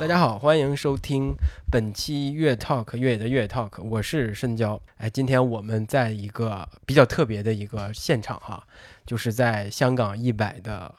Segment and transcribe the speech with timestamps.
[0.00, 1.34] 大家好，欢迎收听
[1.70, 4.80] 本期越 Talk 越野的粤 Talk，我是申娇。
[4.96, 8.66] 哎，今天我们在一个比较特别的一个现场哈，
[9.04, 10.94] 就是在香港一百的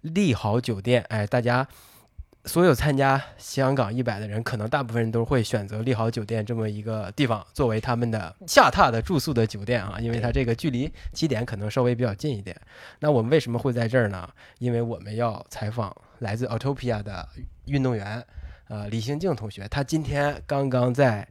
[0.00, 1.04] 利豪酒店。
[1.10, 1.68] 哎，大家
[2.46, 12.58] 所有参加香港一百的人，可能大部分人都会选择利豪酒店这么一个地方作为他们的下榻的住宿的酒店啊，因为它这个距离起点可能稍微比较近一点。
[13.00, 14.26] 那我们为什么会在这儿呢？
[14.60, 17.28] 因为我们要采访来自 Autopia 的
[17.66, 18.24] 运动员。
[18.68, 21.26] 呃，李兴静同学，他今天刚刚在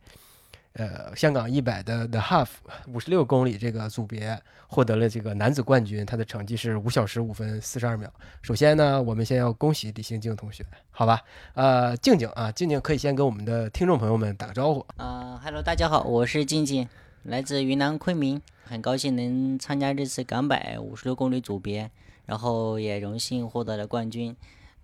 [0.73, 2.47] 呃香港一百的 The Half
[2.87, 8.11] 五十六公里这个组别获得了这个男子冠军，他的成绩是五小时五分四十二秒。
[8.41, 11.21] 首先呢，我们先要恭喜李兴静同学，好吧？
[11.53, 14.85] 呃，静静啊，静静可以先跟我们的听众朋友们打个招呼。
[14.95, 16.87] 啊、h e l l o 大家好，我是静静，
[17.23, 21.91] 来自云南昆明，很高兴能参加这次港百五十六公里组别，
[22.25, 24.35] 然后也荣幸获得了冠军，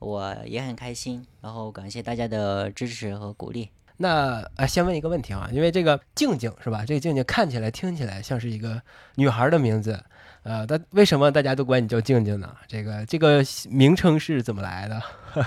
[0.02, 3.70] 我也很开心，然后感谢大家的支持和鼓励。
[3.98, 6.84] 那呃，先问一个问题啊，因为这个静静是吧？
[6.84, 8.82] 这个静静看起来、听起来像是一个
[9.14, 10.04] 女孩的名字，
[10.42, 12.58] 呃，但为什么大家都管你叫静静呢？
[12.68, 15.00] 这个这个名称是怎么来的？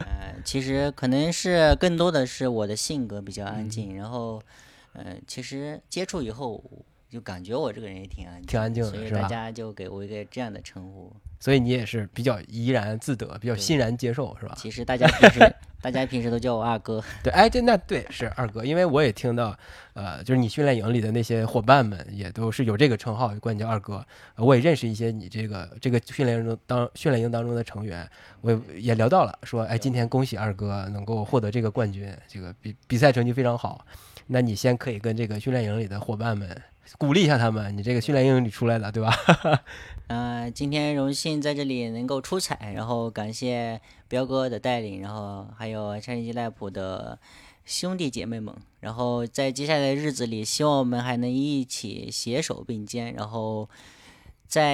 [0.00, 4.42] 呃，其实可能是更多的是我的性格比较安静，然后，
[4.94, 6.60] 呃，其实接触以后
[7.10, 11.12] 就感觉我这个人也挺安静，挺安静的所以大家就给我一个这样的称呼。
[11.40, 14.54] 所以你也是比较怡然自得，比较欣然接受，是吧？
[14.56, 17.02] 其实大家平时 大家平时都叫我二哥。
[17.22, 19.58] 对，哎，对那对是二哥，因为我也听到，
[19.94, 24.06] 呃，就是你训练营里的那些伙伴们也都是有这个称号，管你叫二哥。
[24.36, 28.06] 呃我也认识一些你这个这个训练营中当训练营当中的成员，
[28.42, 33.86] 我也也聊到了，说，哎，今天恭喜二哥能够获得这个冠军，这个比比赛成绩非常好。
[34.26, 36.62] 那你先可以跟这个训练营里的伙伴们
[36.98, 39.12] 鼓励一下他们，你这个训练营里出来了，对吧？
[40.08, 47.18] 嗯、 今天荣幸在这里能够出彩，然后感谢彪哥的带领，然后还有山西赖普的
[47.64, 53.68] 兄弟姐妹们，然后在接下来的日子里，希望我们还能一起携手并肩，然后
[54.46, 54.66] 在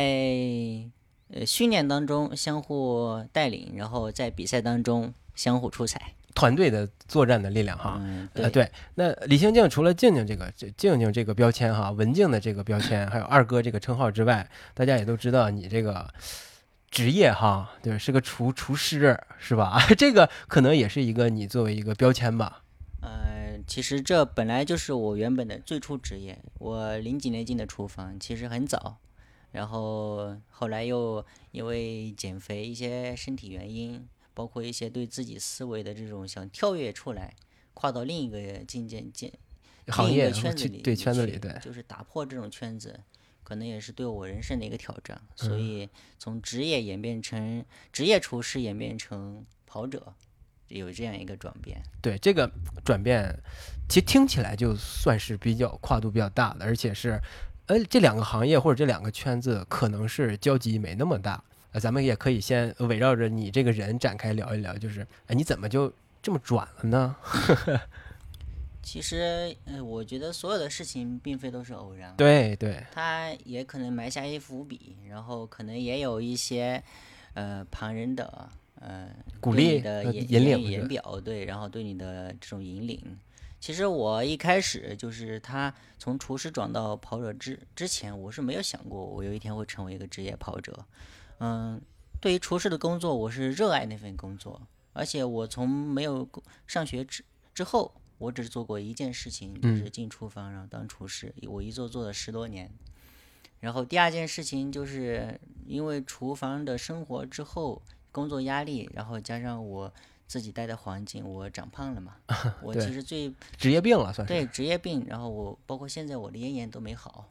[1.28, 6.14] 呃训练当中相互带领，然后在比赛当中相互出彩。
[6.36, 7.98] 团队的作战的力量哈。
[8.00, 16.08] 嗯，呃，对，那李兴静除了静静这个这静静这个标签哈，文静的这个标签，还有二哥这个称号之外，大家也都知道你这个
[16.90, 19.80] 职业哈，对，是个厨厨师是吧？
[19.98, 22.62] 这个可能也是一个你作为一个标签吧。
[23.00, 26.38] 呃，其实这本来就是我原本的最初职业。
[26.58, 28.98] 我零几年进的厨房，其实很早，
[29.52, 37.34] 然后后来又因为减肥一些身体原因，包括一些对自己思维的这种想跳跃出来，
[37.72, 39.32] 跨到另一个境界境
[39.86, 43.00] 行业圈子里对圈子里去对就是打破这种圈子，
[43.42, 45.18] 可能也是对我人生的一个挑战。
[45.40, 45.88] 嗯所以
[46.18, 50.12] 从职业演变成职业厨师，演变成跑者，
[50.68, 51.82] 有这样一个转变。
[52.02, 52.50] 对这个
[52.84, 53.34] 转变，
[53.88, 57.18] 其实听起来就算是比较跨度比较大的，而且是，
[57.68, 61.42] 呃，这两个行业或者这两个圈子可能是交集没那么大。
[61.72, 67.16] 呃，咱们也可以先围绕着你这个人展开聊一聊，就是，哎，你怎么就这么转了呢？
[68.82, 76.80] 其实，呃，我觉得所有的事情并非都是偶然，对对，他也可能埋下一伏笔，然后可能也有一些，
[77.34, 78.48] 呃，旁人的，
[78.80, 79.08] 呃，
[79.40, 83.18] 鼓励呃的言引领言表，对，然后对你的这种引领。
[83.58, 90.72] 其实我一开始就是他从厨师转到跑者之之前，我是没有想过我有一天会成为一个职业跑者。
[91.38, 91.80] 嗯，
[92.20, 94.60] 对于厨师的工作，我是热爱那份工作，
[94.92, 97.24] 而且我从没有工上学之
[97.54, 102.70] 之后，我只做过一件事情，就嗯是进厨房然后当厨师，我一做做了十多年。
[103.60, 107.82] 然后第二件事情就是因为厨房的生活之后，
[108.12, 109.92] 工作压力，然后加上我
[110.26, 112.16] 自己待的环境，我长胖了嘛。
[112.62, 114.32] 我其实最职业病了算是。
[114.32, 117.28] 对职业病，然后我包括现在我的咽炎都没好。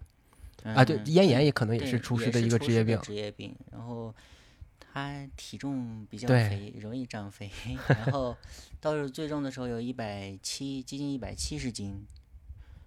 [0.73, 2.99] 啊，对，嗯咽炎也可能也对是厨师的一个职业病。
[3.01, 3.55] 职业病。
[3.71, 4.13] 然后
[4.79, 7.51] 他体重比较肥，容易长肥，
[7.87, 8.35] 然后
[8.79, 12.05] 到时候最重的时候有一百七，接近一百七十斤。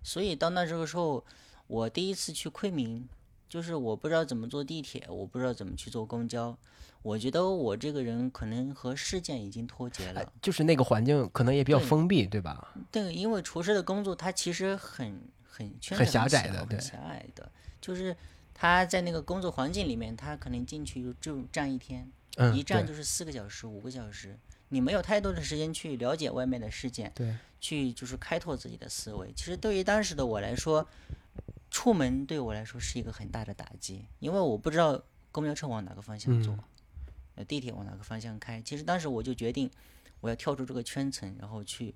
[0.02, 1.24] 所以到那时候时候，
[1.66, 3.06] 我第一次去昆明，
[3.48, 6.56] 就是我不知道怎么坐地铁，我不知道怎么去坐公交。
[7.02, 10.32] 我觉得我这个人可能和事件已经脱节了。
[10.42, 12.74] 就是那个环境可能也比较封闭，对吧？
[12.90, 18.16] 对，因为厨师的工作它其实很很圈很狭窄的很狭隘的，就是
[18.52, 24.38] 他在那个工作环境里面，他可能进去就就站一天，嗯，一站就是四个小时、五个小时，
[24.68, 29.32] 你没有太多的时间去了解外面的事件，对，去就是开拓自己的思维。
[29.34, 30.86] 其实对于当时的我来说，
[31.70, 36.64] 出门对我来说是一个很大的打击，因为我不知道公交车往哪个方向坐，嗯
[37.36, 38.60] 呃，地铁往哪个方向开。
[38.62, 39.70] 其实当时我就决定，
[40.20, 41.94] 我要跳出这个圈层，然后去，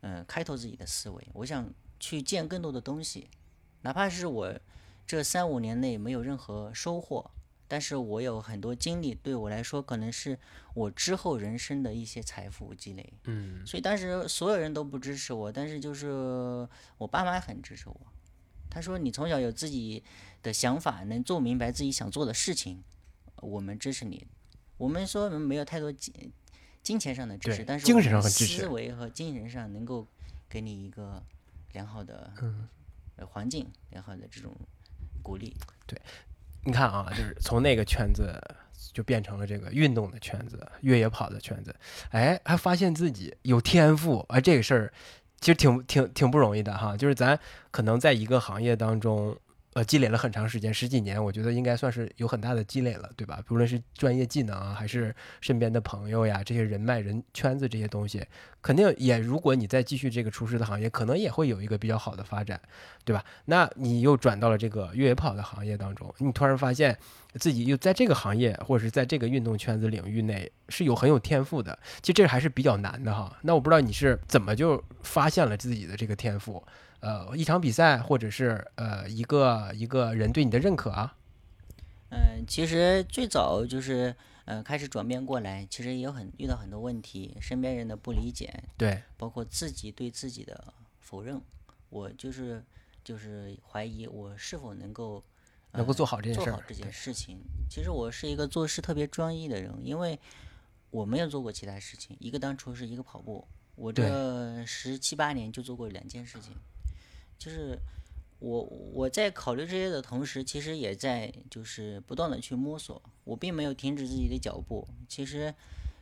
[0.00, 1.26] 呃，开拓自己的思维。
[1.32, 1.68] 我想
[1.98, 3.28] 去见更多的东西，
[3.80, 4.54] 哪怕是我
[5.06, 7.30] 这三五年内没有任何收获，
[7.68, 10.38] 但是我有很多经历，对我来说可能是
[10.74, 13.12] 我之后人生的一些财富积累。
[13.24, 16.68] 嗯，所以当时所有人都不支持我，但是就是
[16.98, 17.96] 我爸妈很支持我。
[18.68, 20.04] 他说：“你从小有自己
[20.42, 22.82] 的想法，能做明白自己想做的事情，
[23.36, 24.26] 我们支持你。
[24.76, 26.12] 我们说没有太多金
[26.82, 30.06] 金钱上的支持，但是精神上很支持思维和精神上能够
[30.46, 31.22] 给你一个
[31.72, 32.30] 良好的
[33.28, 34.54] 环境，良好的这种
[35.26, 35.56] 鼓励。
[35.86, 36.00] 对
[36.62, 38.40] 你看啊，就是从那个圈子
[38.92, 41.74] 就变成了这个运动的圈子、越野跑的圈子，
[42.10, 44.92] 哎，还发现自己有天赋，哎，这个事儿
[45.40, 46.96] 其实挺挺挺不容易的哈。
[46.96, 47.38] 就是咱
[47.72, 49.36] 可能在一个行业当中，
[49.76, 53.42] 呃，积累了很长时间，十几年，我觉得应该算是有很大的积累了，对吧？
[53.46, 58.24] 不论是专业技能啊，还是身边的朋友呀，这些人脉、人圈子这些东西，
[58.62, 62.58] 肯定也，如果你再继续这个厨师的行业，可能也会有一个比较好的发展，
[63.04, 63.22] 对吧？
[63.44, 66.96] 那你又转到了这个越野跑的行业当中，你突然发现
[67.34, 73.36] 自己又在这个行业或者是在这个运动圈子领域内是有很有天赋的，其实这还是比较难的哈。
[73.42, 76.64] 那我不知道你是怎么就发现了自己的这个天赋，
[77.00, 81.16] 呃，一场比赛或者是呃一个一个人对你的认可啊，
[82.10, 84.14] 嗯，其实最早就是
[84.44, 91.40] 呃开始转变过来，其实也有很遇到很多问题，身边人的不理解，对，包括自己对自己的否认，
[91.90, 92.64] 我就是
[93.04, 95.22] 就是怀疑我是否能够、
[95.72, 96.92] 呃、能够做好这件事儿做好这件。
[96.92, 97.38] 事情。
[97.68, 100.18] 其实我是一个做事特别专一的人，因为
[100.90, 106.52] 我没有做过其他事情，一个当厨师，一个跑步，我这十七八年就做过两件事情，
[107.38, 107.78] 就是。
[108.38, 108.62] 我
[108.92, 114.86] 我在考虑这些的同时，其实也在就是不断的去摸索，我并没有停止自己的脚步。
[115.08, 115.52] 其实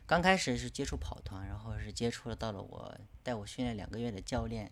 [0.05, 2.93] 刚开始是接触跑团，然后是接触了到了我
[3.23, 4.69] 带我训练两个月的教练，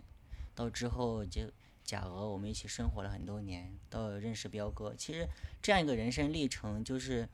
[0.53, 1.49] 到之后就
[1.85, 4.93] 贾俄我们一起生活了很多年，到认识彪哥。
[4.97, 5.25] 其实
[5.61, 7.25] 这样一个人生历程，就是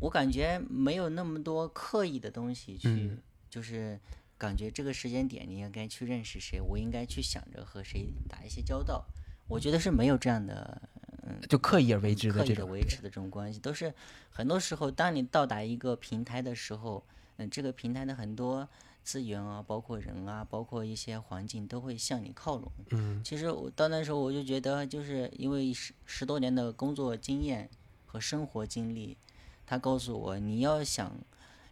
[0.00, 3.18] 我感觉没有那么多刻意的东西去，嗯
[3.50, 4.00] 就是
[4.38, 9.06] 感觉这个时间点你应该去认识谁，我应该去想着和谁打一些交道。
[9.48, 10.82] 我觉得是没有这样的
[11.22, 13.94] 嗯就刻意而为之刻意的这种维持的这种关系，都是
[14.30, 17.04] 很多时候，当你到达一个平台的时候，
[17.36, 18.68] 嗯，这个平台的很多
[19.04, 22.70] 资源啊，包括人啊，包括一些环境，都会向你靠拢。
[22.90, 27.70] 嗯，其实我到那时候，我就觉得，就是因为十十多年的工作经验
[28.04, 29.16] 和生活经历，
[29.64, 31.16] 他告诉我，你要想，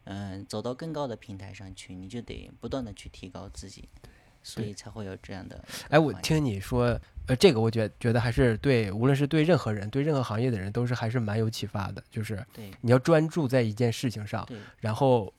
[0.04, 3.88] 嗯、走到更高的平台上去，你就得不断的去提高自己，
[4.42, 12.02] 所以才会有这样的哎，我听你说，呃，这个我觉觉得还是对，无论是对任何人，对任何行业的人，都是还是蛮有启发的。
[12.10, 12.44] 就是
[12.82, 14.46] 你要专注在一件事情上，
[14.78, 15.32] 然后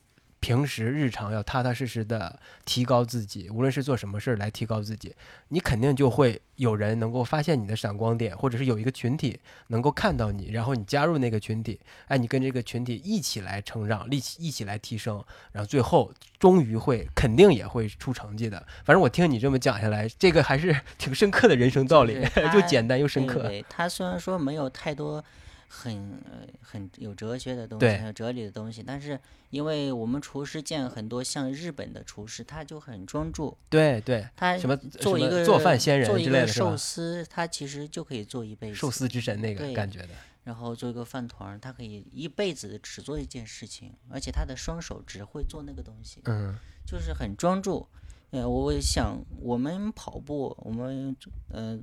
[0.46, 5.12] 平时日常要踏踏实实的提高自己，无论是做什么事儿来提高自己，
[5.48, 18.64] 你肯定就会有人能够发现你的闪光点，或者是有一个群体能够看到你，然后你加入那个群体，哎，你跟这个群体一起来成长，一起一起来提升，然后最后终于会肯定也会出成绩的。
[18.84, 23.42] 反正我听你这么讲下来，这个还是 挺深刻的人生道理就 简单又深刻。
[23.42, 25.24] 对对，它虽然说没有太多
[25.68, 29.18] 很呃很有哲学的东西，很有哲理的东西，但是
[29.50, 40.10] 因为我们厨师见很多像日本的厨师，他就很专注，对对，他什么做一个做饭仙人做一个之类的寿司，他其实就可以做一辈子寿司之神那个对感觉的，
[40.44, 46.56] 然后做一个饭团，他可以一辈子只做一件事情，而且他的双手只会做那个东西，嗯。
[46.86, 47.84] 就是很专注。
[48.30, 51.16] 呃，我想我们跑步，我们
[51.48, 51.78] 呃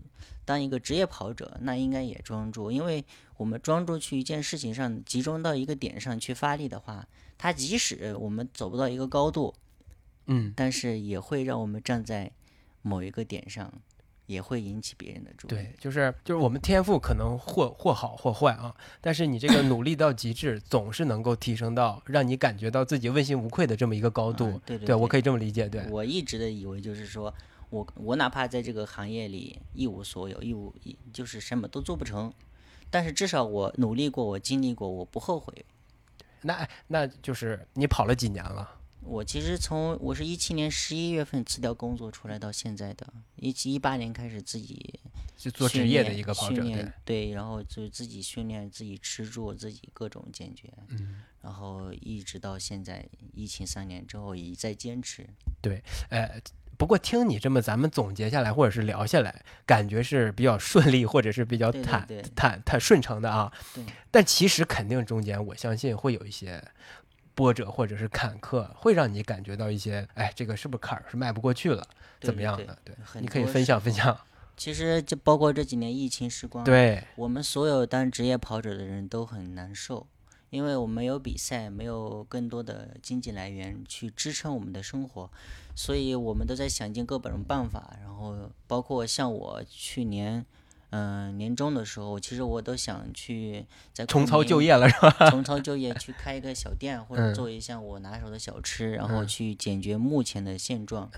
[0.45, 3.03] 当一个职业跑者，那应该也专注，因为
[3.37, 7.07] 我们专注去一件事情上，集中到一个点上去发力的话，
[7.37, 9.53] 它即使我们走不到一个高度，
[10.27, 12.31] 嗯，但是也会让我们站在
[12.81, 13.73] 某一个点上，
[14.25, 15.49] 也会引起别人的注意。
[15.49, 24.47] 对，就是就是我们天赋可能或或好或坏啊，但是你这个努力到极致，总是能够提升到让你感觉到自己问心无愧的这么一个高度。
[24.47, 27.33] 嗯对对对我可以这么理解，对，我一直的以为就是说，
[27.69, 32.31] 我我哪怕在这个行业里一无所有，一无一就是什么都做不成，
[32.89, 35.65] 但是至少我努力过，我经历过，我不后悔。
[36.41, 38.69] 那那就是你跑了几年了？
[39.05, 43.05] 我其实从我是一七年十一月份辞掉工作出来到现在的，
[43.35, 44.99] 一七一八年开始自己
[45.37, 55.27] 就做职业的一个跑者，对，对，然后就自己训练，自己吃住，自己各种解决，嗯，然后一直到现在疫情三年之后也在坚持。
[55.61, 56.41] 对呃，
[56.77, 62.21] 不过听你这么咱们总结下来，或者是聊下来，感觉是比较顺利，或者是比较坦对。
[62.35, 63.51] 坦坦顺承的啊。
[63.73, 63.83] 对。
[64.09, 66.63] 但其实肯定中间，我相信会有一些
[67.35, 71.85] 波折或者是坎坷，会让你感觉到一些，哎，这个是不是坎儿是迈不过去了，
[72.21, 72.77] 怎么样的？
[72.83, 74.17] 对，很你可以分享分享。
[74.55, 80.05] 其实就包括这几年疫情时光，对，我们所有当职业跑者的人都很难受，
[80.51, 85.27] 因为我们没有比赛，没有更多的经济来源去支撑我们的生活，
[85.75, 87.97] 所以我们都在想尽各种办法。
[87.99, 90.45] 然后包括像我去年，
[90.95, 95.29] 嗯、年终的时候，其实我都想去在 重操旧业了是吧？
[95.31, 101.09] 重操旧业，去开一个小店，或者嗯做一项我拿手的小吃，然后嗯去解决目前的现状。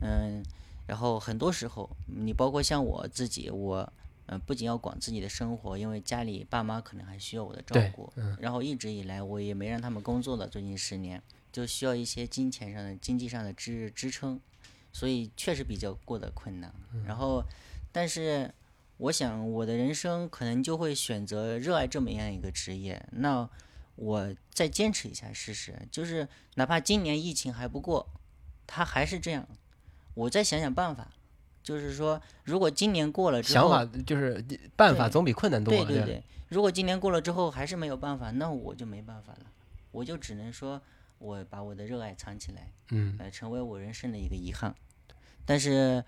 [0.00, 0.40] 嗯，
[0.86, 3.92] 然后很多时候，你包括像我自己，我
[4.26, 11.20] 嗯不仅要管自己的生活，因为家里爸妈可能还需要我的照对顾，嗯然后一直以来我也没让他们工作了，最近十年
[11.50, 14.38] 就需要一些金钱上的、经济上的支支撑，
[14.92, 16.72] 所以确实比较过得困难。
[16.94, 17.42] 嗯然后，
[17.90, 18.48] 但是
[18.98, 23.48] 我想我的人生可能就会选择热爱这么样一个职业，那
[23.96, 28.08] 我再坚持一下试试，就是哪怕今年疫情还不过，
[28.66, 29.48] 他还是这样，
[30.14, 31.08] 我再想想办法。
[31.60, 34.42] 就是说，如果今年过了之后，想法就是
[34.74, 35.74] 办法总比困难多。
[35.74, 39.40] 对对对，如果今年过了之后还是没有办法，那我就没办法了，
[39.90, 40.80] 我就只能说
[41.18, 44.74] 我把我的热爱藏起来，嗯，呃，成为我人生的一个遗憾。
[45.44, 46.02] 但是，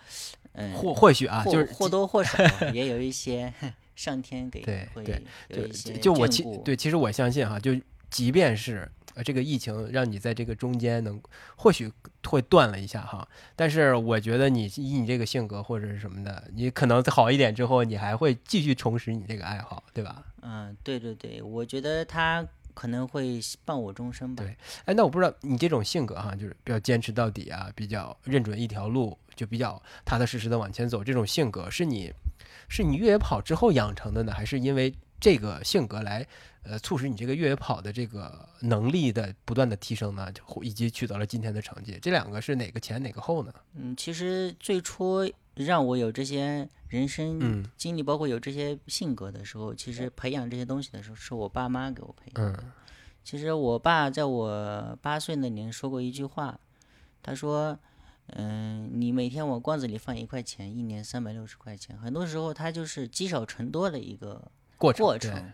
[0.52, 2.38] 嗯、或或许啊，就是或多或少
[2.74, 3.52] 也有一些
[3.94, 4.62] 上天给
[4.94, 7.72] 会对对就就我其对，其实我相信哈，就
[8.08, 11.20] 即便是呃这个疫情让你在这个中间能
[11.56, 11.92] 或许
[12.24, 20.24] 会断了一下哈，但是我觉得你以你这个性格或者是什么的，你可能好一点之后，你还会继续重拾你这个爱好，对吧？
[20.42, 24.42] 嗯，对对对，我觉得他可能会伴我终生吧。
[24.42, 32.12] 对哎，那我不知道你这种性格哈，就是比较坚持到底啊，比较认准一条路，就比较踏踏实实的往前走，这种性格是你
[32.68, 36.26] 是你越野跑之后养成的呢，还是因为这个性格来
[36.62, 41.98] 呃促使你这个越野跑的这个能力的不断的提升呢，就以及取得了今天的成绩？
[42.00, 43.52] 这两个是哪个前哪个后呢？
[43.74, 45.30] 嗯，其实最初
[45.64, 52.60] 让我有这些人生嗯经历，包括有这些性格的时候，其实培养这些东西的时候，是我爸妈给我培养的。
[52.62, 52.72] 嗯
[53.22, 56.58] 其实我爸在我八岁那年说过一句话，
[57.22, 57.78] 他说
[58.32, 61.96] ：“嗯，你每天往罐子里放一块钱，一年三百六十块钱。
[61.98, 65.52] 很多时候，它就是积少成多的一个过程过程，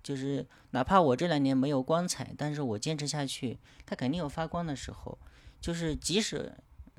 [0.00, 5.18] 就是哪怕我这两年没有光彩，但是我坚持下去，它肯定有发光的时候。
[5.60, 6.54] 就是即使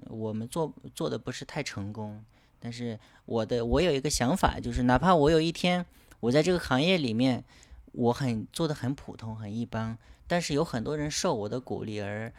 [0.08, 2.24] 我们做做的不是太成功，
[2.60, 5.86] 但是我的我有一个想法，就是哪怕我有一天
[6.20, 7.44] 我在这个行业里面，
[7.94, 9.98] 我很做的很普通很一般，
[10.28, 12.32] 但是有很多人受我的鼓励而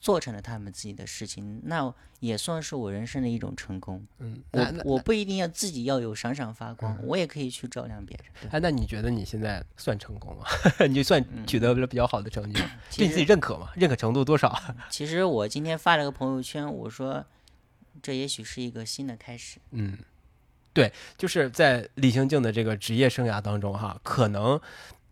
[0.00, 4.06] 做成了他们自己的事情，那也算是我人生的一种成功。
[4.18, 8.26] 嗯，我我不一定要自己要有闪闪发光，我也可以去照亮别人。
[8.42, 10.44] 对哎，那你觉得你现在算成功吗？
[10.88, 12.60] 你就算取得了比较好的成绩
[12.96, 13.70] 对你自己认可吗？
[13.76, 14.54] 认可程度多少？
[14.90, 17.24] 其实我今天发了个朋友圈，我说
[18.02, 19.58] 这也许是一个新的开始。
[19.70, 19.98] 嗯，
[20.72, 24.60] 对，就是在李行静的这个职业生涯当中哈，可能，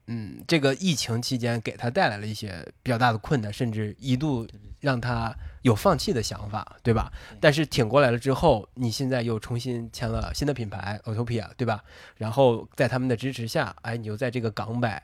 [0.07, 4.47] 嗯，这个疫情期间给他带来了一些比较大的困难，甚至一度
[4.81, 7.13] 让他有放弃的想法，对吧？
[7.31, 11.85] 对但是挺过来了之后，你现在又重新签了新的品牌 Autopia，对吧？
[12.17, 15.03] 然后在他们的支持下，哎，你又在这个港百。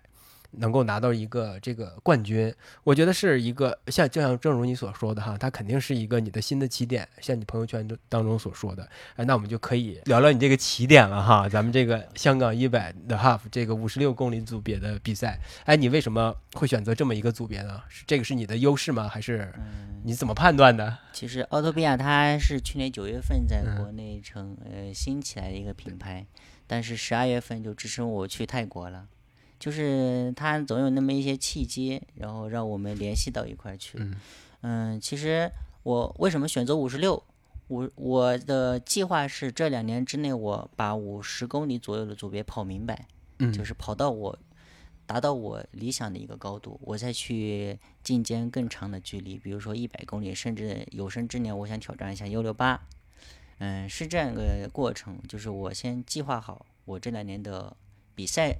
[0.52, 2.52] 能够拿到一个这个冠军，
[2.82, 17.82] 我觉得是一个像就像正如你所说的哈，它肯定是一个你的新的起点，像你朋友圈中当中所说的，哎，那我们就可以聊聊你这个起点了哈，咱们这个香港一百的 half 这个五十六公里组别的比赛，哎，你为什么会选择这么一个组别呢？
[17.88, 19.06] 是这个是你的优势吗？
[19.06, 20.98] 还是嗯，你怎么判断的？
[21.12, 26.26] 其实奥托比亚它是去年九月份在嗯国内成呃新起来的一个品牌，
[26.66, 29.06] 但是十二月份就支撑我去泰国了。
[29.58, 33.98] 就是他总有那么一些契机，然后让我们联系到一块儿去。
[33.98, 34.14] 嗯
[34.60, 35.50] 嗯，其实
[35.82, 37.22] 我为什么选择五十六？
[37.68, 43.06] 我我的计划是这两年之内，我把五十公里左右的组别跑明白，
[43.38, 44.38] 嗯，就是跑到我
[45.04, 52.80] 达到我理想的一个高度，我再去进阶更长的距离，比如说一百公里，甚至有生之年我想挑战一下幺六八。
[53.58, 57.76] 嗯，是这样一个过程，就是我先计划好我这两年的
[58.14, 58.56] 比赛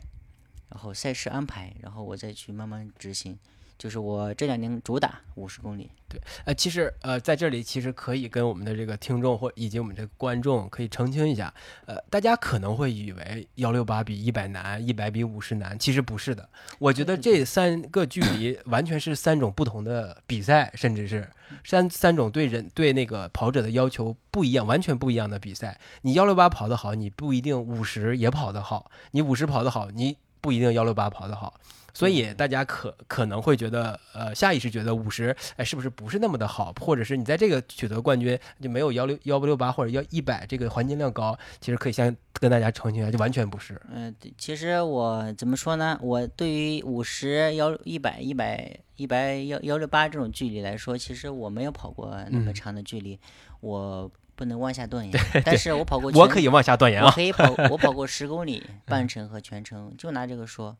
[0.70, 3.38] 然后赛事安排，然后我再去慢慢执行。
[3.78, 11.54] 就是我这两年主打五十公里，对呃，其实呃，在这里其实可以跟我们的这个听众或以及我们这个观众可以澄清一下，
[11.86, 16.48] 呃，大家可能会以为幺六八比一百难，一百比五十难，其实不是的。
[16.80, 21.30] 我觉得这三个距离 完全是三种不同的比赛，甚至是
[21.62, 25.78] 三三种对人对那个跑者的要求不一样，完全不一样的比赛。
[26.02, 31.54] 你幺六八跑得好，你不一定五十也跑得好；你五十跑得好，你不一定幺六八跑得好。
[31.94, 36.72] 所以大家可可能会觉得，呃，下意识觉得五十，哎，是不是不是那么的好？
[36.80, 41.36] 或者是你在这个取得冠军就没有幺六幺不六八或者幺一百这个含金量高？
[41.60, 43.80] 其实可以先跟大家澄清一下，就完全不是。
[43.92, 45.98] 嗯、对，其实我怎么说呢？
[46.00, 53.18] 我对于五十幺一百一百一百幺幺六八这种距离来说，其实我没有跑过那么嗯长的距离，
[53.58, 55.12] 我不能妄下断言。
[55.44, 57.08] 但是我跑过，我可以往下断言啊。
[57.08, 60.76] 我可以跑， 我跑过十公里半程和全程，就拿这个说，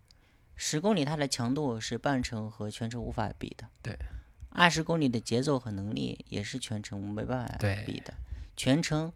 [0.55, 3.67] 十公里它的强度是半程和全程无法比的。
[3.83, 3.99] 对，
[4.51, 8.15] 二十公里的节奏和能力也是全程没办法比的。
[8.57, 9.13] 全程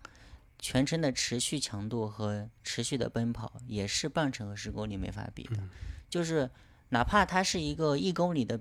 [0.58, 5.62] 全程的持续强度和持续的奔跑也是半程和十公里没法比嗯的。
[6.10, 6.50] 就是
[6.90, 8.60] 哪怕它是一个一公里的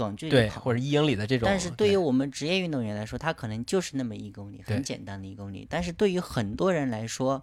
[0.00, 1.46] 短距离，跑，或者一英里的这种。
[1.46, 5.66] 但是对于我们职业运动员来说，他可能就是那么一公里，很简单的一公里。
[5.68, 7.42] 但是对于很多人来说，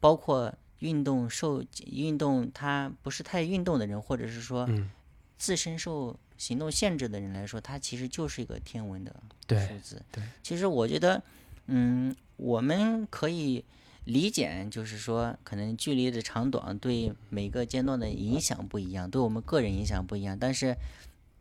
[0.00, 4.88] 包括运动受运动他不是太运动的人，或者是说嗯，
[5.36, 9.12] 自身受行动限制的人来说，它其实就是一个天文的
[9.48, 10.00] 数字。
[10.12, 11.20] 对，其实我觉得，
[11.66, 13.64] 嗯，我们可以
[14.04, 20.38] 理解，就是说，可能距离的长短对每个阶段的影响不一样，对我们个人影响不一样。
[20.38, 20.76] 但是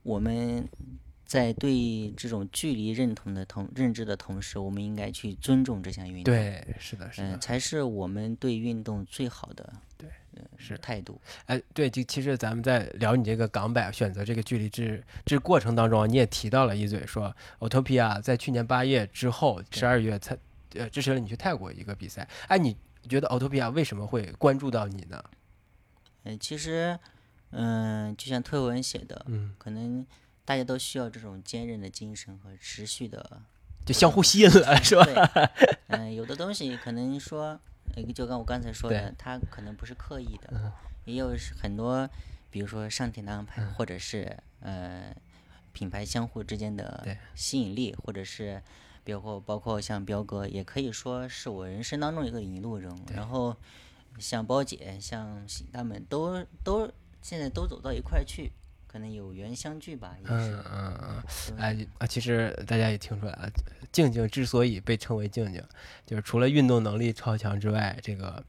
[0.07, 0.65] 我们
[1.25, 7.37] 在对这种距离认同的同认知的同时，我们应该去尊重这项运动。，对，是的，是嗯、的。
[7.39, 11.19] 才是我们对运动最好的对呃是态度。
[11.47, 20.37] 哎，对，就其实咱们在聊你这个港百选择这个距离制这过程当中啊，你也提到了一嘴说，Otopia 在去年八月之后，十二月才
[20.75, 22.25] 呃支持了你去泰国一个比赛。
[22.47, 22.77] 哎，你
[23.10, 25.21] 觉得 Otopia 为什么会关注到你呢？
[26.23, 26.97] 嗯、其实，
[27.51, 30.05] 嗯、就像推文写的，嗯，可能
[30.45, 33.41] 大家都需要这种坚韧的精神和持续的
[33.86, 35.05] 就相互吸引了，是吧？
[35.05, 37.60] 对，嗯、有的东西可能说，
[37.95, 40.73] 呃就跟我刚才说的，他可能不是刻意的，
[41.05, 42.10] 也有很多，
[42.49, 45.15] 比如说上天的安排，或者是呃
[45.71, 48.62] 品牌相互之间的吸引力，或者是
[49.05, 52.93] 包括包括像彪哥，也可以说是我人生当中一个引路人。
[53.13, 53.55] 然后
[54.19, 56.91] 像包姐、像喜他们都都
[57.27, 58.49] 现在都走到一块去，
[58.87, 60.33] 可能有缘相聚吧，也是。
[60.33, 63.49] 嗯嗯嗯，哎啊，其实大家也听出来了，
[63.91, 65.61] 静静之所以被称为静静，
[66.05, 68.41] 就是除了运动能力超强之外，这个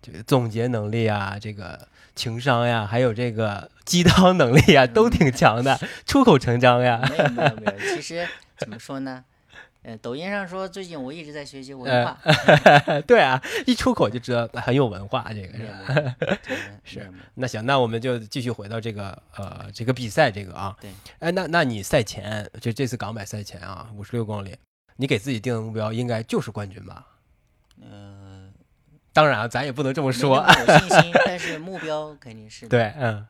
[0.00, 7.06] 这个总结能力啊，这个情商呀，还有这个鸡汤 能力啊，都挺强的， 出口成章呀。
[7.10, 9.22] 没有没有没有，其实 怎么说呢？
[9.84, 12.18] 呃，抖音上说最近我一直在学习文呃化，
[13.06, 16.38] 对啊，一出口就知道很有文化，这个是
[17.04, 20.74] 是那行，那我们就继续回到这个呃这个比赛这个啊。
[20.80, 20.90] 对。
[21.18, 24.56] 哎，那那你赛前就这次港百赛前啊，五十六公里，
[24.96, 27.06] 你给自己定的目标应该就是冠军吧？
[27.82, 28.48] 呃，
[29.12, 30.42] 当然啊，咱也不能这么说。
[30.66, 33.26] 有信心， 但是目标肯定是对，嗯，嗯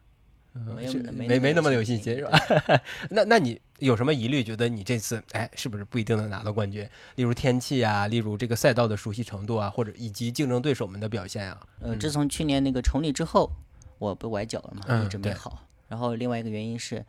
[0.54, 2.38] 没有没没没那么有信心是吧？
[3.10, 4.42] 那那你有什么疑虑？
[4.44, 6.88] 觉得你这次哎，是不是不一定能拿到冠军？
[7.16, 11.60] 例如天气啊，例如这个赛道的熟悉程度啊，或者以及竞争对手们的表现啊。
[11.80, 13.50] 呃，自从去年那个崇礼之后，
[13.98, 15.66] 我不崴脚了嘛，嗯一直没对好。
[15.88, 17.04] 然后另外一个原因是，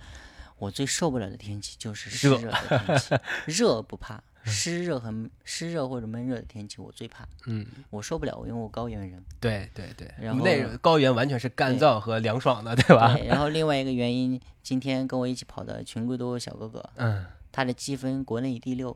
[0.57, 9.23] 我最受不了的天气就是湿热热的天气， 热不怕，湿热和湿热或者闷热的天气我最怕，嗯，我受不了，因为我高原人。
[9.39, 13.13] 对对对，然后那高原完全是干燥和凉爽的，对吧？
[13.15, 18.95] 对，然后 另外一个原因，今天跟我一起跑的群贵多小哥哥，嗯，他的积分国内第六，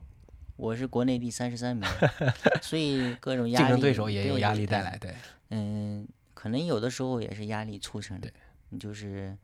[0.55, 1.87] 我是国内第三十三名，
[2.61, 5.13] 所以各种压力，竞争对手也有压力带来，对。
[5.49, 8.29] 嗯，可能有的时候也是压力促成的
[8.69, 9.35] 对，就是，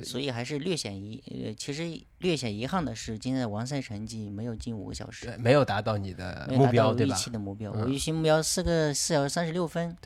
[0.00, 0.24] 就所以。
[0.34, 1.84] 还是略显遗，呃，其实
[2.18, 7.18] 略显遗憾的是，今天的完赛成绩没有近五个小时，，没有达到你的目标，对吧预？
[7.18, 9.96] 期的目标，嗯我预期目标四个四小时三十六分，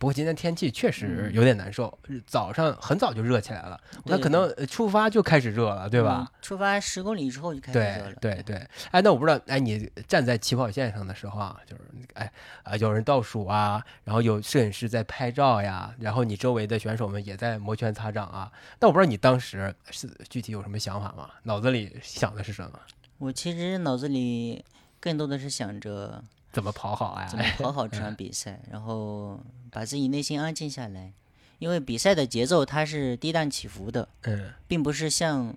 [0.00, 6.26] 不过今天天气确嗯实有点难受，日早上很早就热起来了，那可能呃出发就开始热了，对吧？
[6.26, 6.38] 嗯？
[6.40, 11.82] 出发十公里之后就开始热对了，对对，哎，那我不知道，哎，你站在起跑线上的时候啊，就是
[12.14, 12.32] 哎
[12.62, 18.50] 啊，有人倒数啊，然后有摄影师在拍照呀，然后你周围的选手们也在摩拳擦掌啊。
[18.78, 21.28] 但我不知道你当时是具体有什么想法吗？
[21.42, 22.80] 脑子里想的是什么？
[23.18, 24.64] 我其实脑子里
[24.98, 27.38] 更多的是想着怎么跑好啊怎？
[27.38, 29.38] 么跑好这 场比赛，然后
[29.70, 31.12] 把自己内心安静下来，
[31.58, 35.56] 因为比赛的节奏它是跌宕起伏的，嗯，并不是像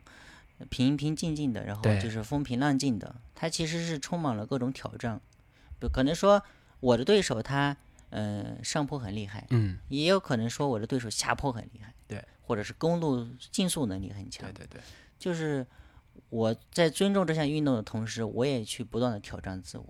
[0.69, 5.19] 平平静静的，然后就是风平浪静的，它其实是充满了各种挑战。
[5.79, 6.41] 不可能说
[6.79, 7.75] 我的对手他
[8.09, 14.81] 呃上坡很厉害，嗯，也有可能说我的对手下坡很厉害，对，或者是公路竞速能力很强对，对对，
[15.19, 15.65] 就是
[16.29, 19.85] 我在尊重这项运动的同时，我也去不断的挑战自我，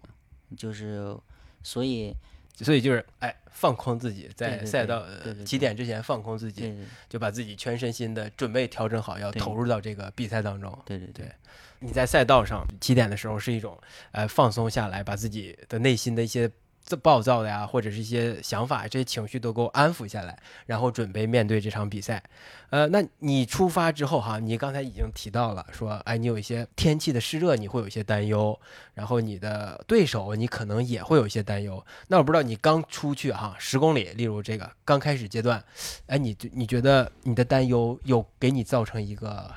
[0.57, 1.15] 就是
[1.61, 2.15] 所以
[2.55, 5.05] 所以就是哎，放空自己，在赛道
[5.45, 6.73] 起点之前放空自己，
[7.09, 10.77] 就把自己全身心的准备调整好，要投入到这个比赛当中。
[10.85, 11.25] 对对对。
[11.25, 11.31] 对
[11.79, 13.77] 你在赛道上起点的时候是一种
[14.13, 16.53] 呃放松下来，把自己的内心的一些这
[16.85, 22.21] 这暴躁的呀，或者是一些想法、这些情绪都给我安抚下来，然后准备面对这场比赛。
[22.69, 28.59] 呃，那你出发之后哈，你刚才已经提到了说，哎，你有一些天气的湿热，你会有一些担忧，
[28.95, 31.83] 然后你的对手你可能也会有一些担忧。
[32.07, 35.63] 那我不知道你刚出去哈十公里，例如这个刚开始阶段，
[36.07, 39.49] 哎，你你觉得你的担忧有给你造成一个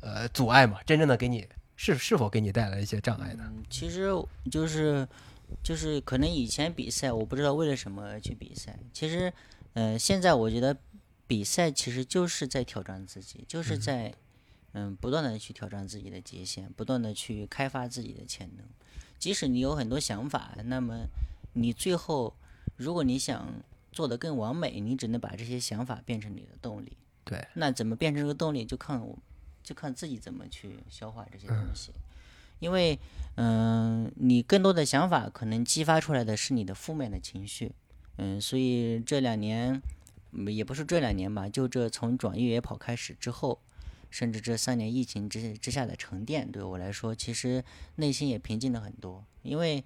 [0.00, 0.78] 呃阻碍吗？
[0.84, 3.44] 真正的给你是是否给你带来一些障碍呢？
[3.46, 4.12] 嗯，其实
[4.50, 5.06] 就是
[5.62, 8.78] 就是可能以前比赛，我不知道为了什么而去比赛。
[8.92, 9.32] 其实，
[9.74, 10.76] 呃，现在我觉得
[11.26, 14.14] 比赛其实就是在挑战自己，就是在
[14.72, 18.66] 嗯不断的去挑战自己的极限，不断的去开发自己的潜能。
[19.18, 21.06] 即使你有很多想法，那么
[21.52, 22.34] 你最后
[22.76, 23.52] 如果你想
[23.92, 26.96] 做得更完美，你只能把这些想法变成你的动力。
[27.24, 29.16] 对，那怎么变成这个动力，就看我，
[29.62, 31.92] 就看自己怎么去消化这些东西。
[32.62, 32.96] 因为，
[33.34, 37.72] 嗯、你更多的想法可能激发出来的是你的负面的情绪，
[38.18, 39.82] 嗯，所以这两年，
[40.30, 43.60] 嗯也不是这两年吧，就这从转越野跑开始之后，
[44.10, 47.64] 甚至这三年疫情之之下的沉淀，对我来说，其实
[47.96, 49.24] 内心也平静了很多。
[49.42, 49.82] 因为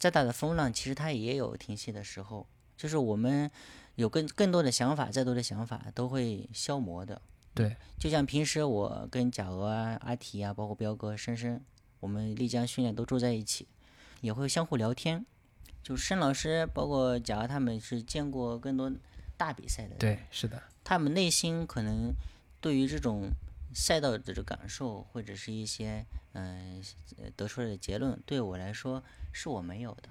[0.00, 2.44] 再大的风浪，其实它也有停息的时候，
[2.76, 3.48] 就是我们
[3.94, 7.22] 有更更多的想法，再多的想法都会消磨的。
[7.54, 11.62] 对，就像平时我跟贾鹅啊、阿提啊，包括彪哥、深深，
[12.00, 13.66] 我们丽江训练都住在一起，
[14.20, 15.24] 也会相互聊天。
[15.82, 18.92] 就申老师，包括贾鹅他们是见过更多
[19.36, 22.12] 大比赛的人，对，是的，他们内心可能
[22.60, 23.30] 对于这种
[23.72, 26.82] 赛道的这种感受，或者是一些嗯、
[27.18, 30.08] 呃、得出来的结论，对我来说是我没有的。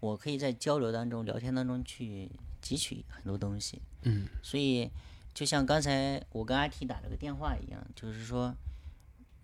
[0.00, 2.30] 我可以在交流当中、聊天当中去
[2.62, 3.80] 汲取很多东西。
[4.02, 4.90] 嗯，所以
[5.32, 8.54] 就像刚才我跟阿 T 打了个电话一样，就是说，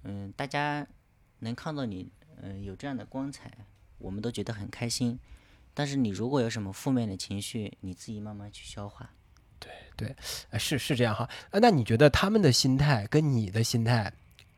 [0.03, 0.87] 嗯，大家
[1.41, 2.11] 能看到你，
[2.43, 3.51] 嗯、有这样的光彩，
[3.99, 5.19] 我们都觉得很开心。
[5.75, 9.11] 但是你如果有什么负面的情绪，你自己慢慢去消化。
[9.59, 10.17] 对对，
[10.59, 11.29] 是是这样哈。
[11.51, 14.13] 啊，那你觉得他们的心态跟你的心态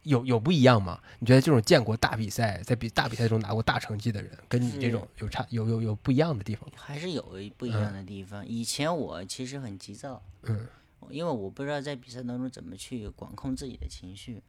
[0.04, 1.00] 有有不一样吗？
[1.18, 6.76] 你觉得这种见过大比赛，在比大比赛中拿过大成绩的人，跟你这种有差有有有不一样的地方吗？
[6.78, 7.22] 还是有
[7.56, 8.46] 不一样的地方。
[8.46, 10.66] 以前我其实很急躁，嗯，
[11.10, 14.42] 因为我不知道在比赛当中怎么去管控自己的情绪，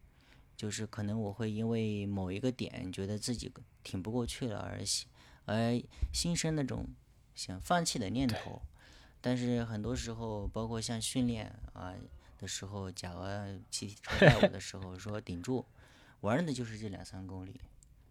[0.56, 3.52] 就是可能我会因为某一个点觉得自己
[3.84, 5.08] 挺不过去了而心
[5.46, 5.82] 而
[6.14, 6.88] 心生那种
[7.36, 8.62] 想放弃的念头。
[9.20, 11.94] 但是很多时候，包括像训练啊
[12.40, 15.66] 的时候，假如骑车 带我的时候说顶住，
[16.20, 17.62] 玩的就是这两三公里。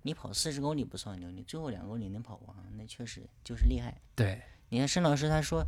[0.05, 4.01] 你跑四十公里不算牛，你最后两公里能跑完，那确实就是厉害。
[4.17, 5.65] 对，你看申老师他说，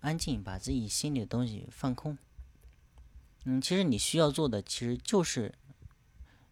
[0.00, 2.18] 安静，把自己心里的东西放空。
[3.44, 5.54] 嗯，其实你需要做的其实就是，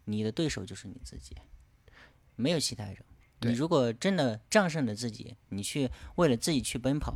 [0.04, 1.36] 你的对手就是你自己，
[2.36, 2.96] 没有其他人。
[3.40, 7.14] 你如果真的战胜了自己，你去为了自己去奔跑，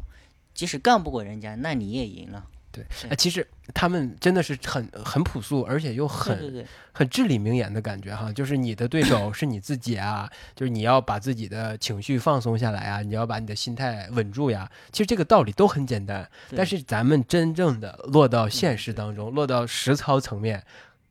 [0.52, 2.44] 即使干不过人家，那你也赢了。
[2.72, 14.70] 对，哎，其实他们真的是很很朴素，而且又很很至理名言的感觉哈，就是你的对手是你自己啊，就是你要把自己的情绪放松下来啊，你要把你的心态稳住呀。
[14.92, 20.62] 其实这个道理都很简单，但是咱们真正的落到现实当中，落到实操层面，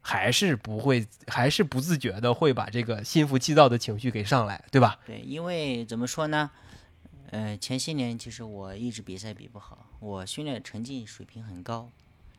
[0.08, 5.00] 还是不会，还是不自觉的会把这个心浮气躁的情绪给上来，对吧？
[5.08, 6.52] 对，因为怎么说呢？
[7.32, 11.89] 呃，前些年其实我一直比赛比不好，我训练成绩水平很高，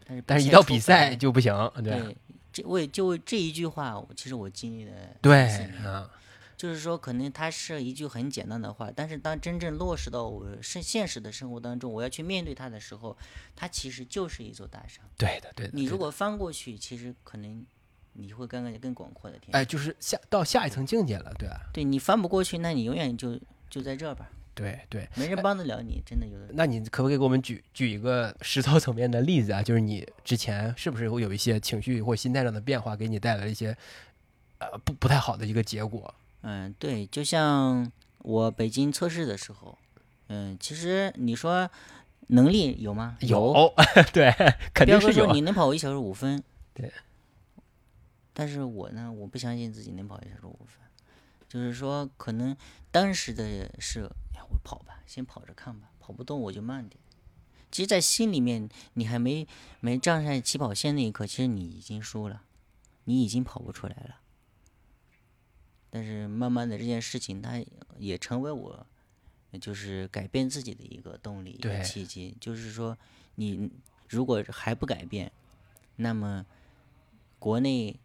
[0.06, 1.52] 但是但是一到比赛就不行，
[1.82, 2.16] 对对，
[2.52, 6.08] 这为就为这一句话，我其实我经历了对四年啊，
[6.56, 13.16] 就是说，可能它是一句很简单的话，但是当真正落实到我是现实的生活当中，我要去面对它的时候，
[13.54, 15.04] 它其实就是一座大山。
[15.18, 15.72] 对的，对的。
[15.74, 17.64] 你如果翻过去，其实可能
[18.14, 19.54] 你会看看更广阔的天。
[19.54, 21.60] 哎，就是下到下一层境界了，对吧？
[21.74, 23.38] 对你翻不过去，那你永远就
[23.68, 25.06] 就在这儿吧，对对。
[25.14, 26.48] 没人帮得了你，真的有的。
[26.54, 29.62] 那你可不可以给我们举举一个实操层面的例子啊？
[29.62, 33.76] 就是你之前是不是会有一些情绪或心态上的变化，给你带来一些
[34.58, 36.14] 呃不不太好的一个结果？
[36.42, 39.76] 嗯，对，就像我北京测试的时候，
[40.28, 41.68] 嗯，其实你说，
[42.28, 43.16] 能力有吗？
[43.20, 43.72] 有，
[44.12, 44.32] 对，
[44.72, 45.32] 肯定是说。
[45.32, 46.42] 你能跑一小时五分，
[46.74, 46.92] 对。
[48.32, 50.78] 但是我呢，我不相信自己能跑一小时五分，
[51.48, 52.56] 就是说，可能
[52.90, 54.00] 当时的是，
[54.34, 57.00] 哎呀，我跑吧，先跑着看吧，跑不动我就慢点。
[57.70, 59.46] 其实，在心里面，你还没
[59.80, 62.42] 没站上起跑线那一刻，其实你已经输了，
[63.04, 64.16] 你已经跑不出来了。
[65.96, 67.58] 但是慢慢的这件事情，它
[67.98, 68.86] 也成为我，
[69.58, 72.36] 就是改变自己的一个动力、一个契机。
[72.38, 72.94] 就是说，
[73.36, 73.70] 你
[74.10, 75.32] 如果还不改变，
[75.96, 76.44] 那么
[77.38, 77.98] 国内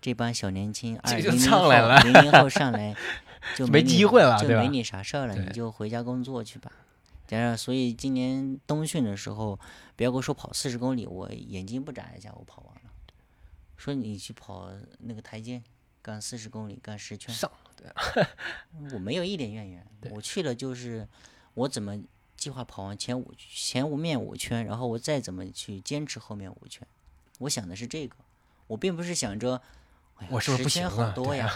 [0.00, 2.96] 这帮小年轻，零零零零后上来
[3.54, 6.72] 就没你机会了就没你啥事儿了，你就回家工作去吧。
[7.26, 9.60] 加上，所以今年冬训的时候，
[9.94, 12.90] 别跟我说跑四十公里，我眼睛不眨一下，我跑完了。
[13.76, 14.70] 说你去跑
[15.00, 15.62] 那个台阶，
[16.06, 17.50] 干四十公里，干十圈，上
[18.94, 19.84] 我没有一点怨言。
[20.12, 21.08] 我去了就是
[21.54, 22.00] 我怎么
[22.36, 26.86] 计划跑完前五前五面五圈，然后我再怎么去坚持后面五圈。
[27.40, 28.14] 我想的是这个，
[28.68, 29.60] 我并不是想着，
[30.18, 31.52] 哎呀，我是不是不十圈行啊对好多呀，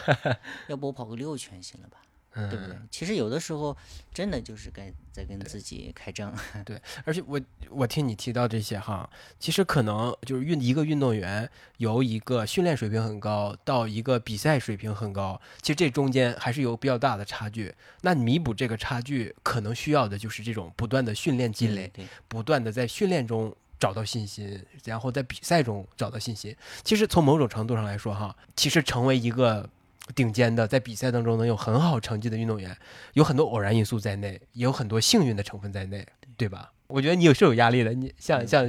[0.66, 2.02] 要不我跑个六圈行了吧？
[2.34, 2.76] 对不对？
[2.90, 3.76] 其实有的时候
[4.14, 6.32] 真的就是该在跟自己开仗。
[6.64, 7.40] 对，而且我
[7.70, 17.74] 我听你提到这些哈，其实可能就是运一个运动员由一个训练水平很高到一个比赛水平很高，其实这中间还是有比较大的差距。
[18.02, 26.54] 那弥补这个差距，可能需要的就是这种不断的训练积累，对，不断的在训练中找到信心，然后在比赛中找到信心。
[26.84, 29.68] 其实从某种程度上来说哈，其实成为一个
[30.14, 32.76] 顶尖的，在比赛当中能有很好成绩的运动员，
[33.14, 36.72] 有很多偶然因素在内，也有很多幸运的成分在内，对吧？
[36.88, 38.64] 我觉得你有是有压力的，你像像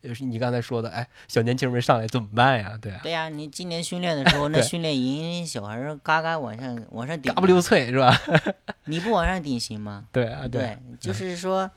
[0.00, 2.72] 呃你刚才说的，哎，小年轻们上来怎么办呀？
[2.80, 8.18] 对啊，对呀、你今年训练的时候， 那训练营小孩儿嘎嘎往上往上顶嘎不溜脆是吧？
[8.86, 10.06] 你不往上顶行吗？
[10.10, 11.70] 对啊，对，就是说，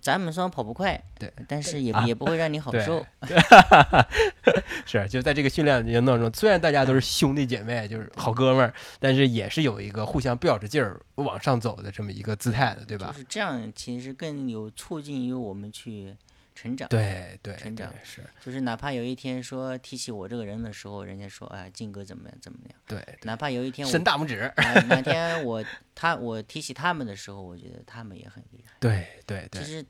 [0.00, 3.04] 咱们虽然跑不快，对，但是也、啊也不会让你好受。
[4.86, 13.18] 是，就在这个训练营当中，虽然大家都是兄弟姐妹，就是好哥们儿，但是也是有一个互相吊着劲儿往上走的这么一个姿态的，对吧就？
[13.18, 16.14] 是这样，其实更有促进于我们去
[16.54, 16.88] 成长。
[16.88, 22.78] 对对成长是，就是哪怕有一天说提起我这个人的时候，人家说哎，靖哥怎么样怎么样。
[22.86, 25.64] 对，哪怕有一天我伸大拇指，啊哪天我
[25.94, 28.72] 他我提起他们的时候，我觉得他们也很厉害。
[28.78, 29.84] 对对对其，实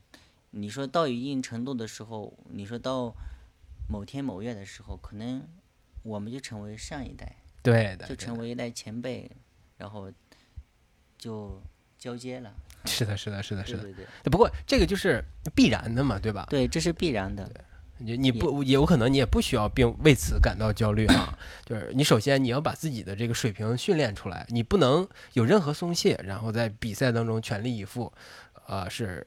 [0.50, 3.14] 你说到一定程度的时候，你说到
[3.88, 5.46] 某天某月的时候，可能
[6.03, 9.31] 我们就成为上一代，对的，就成为一代前辈，
[9.77, 10.11] 然后
[11.18, 11.62] 就
[12.05, 12.53] 交接了。
[12.85, 13.83] 是的，是的，是的，是的。
[13.83, 16.47] 对对对，不过这个就是必然的嘛，对吧？
[16.51, 17.51] 对，这是必然的。
[17.97, 28.12] 你你不也有可能你也不需要并为此感到焦虑啊， 就是你首先你要把自己的这个水平训练出来，你不能有任何松懈，然后在比赛当中全力以赴，
[28.66, 29.24] 呃，是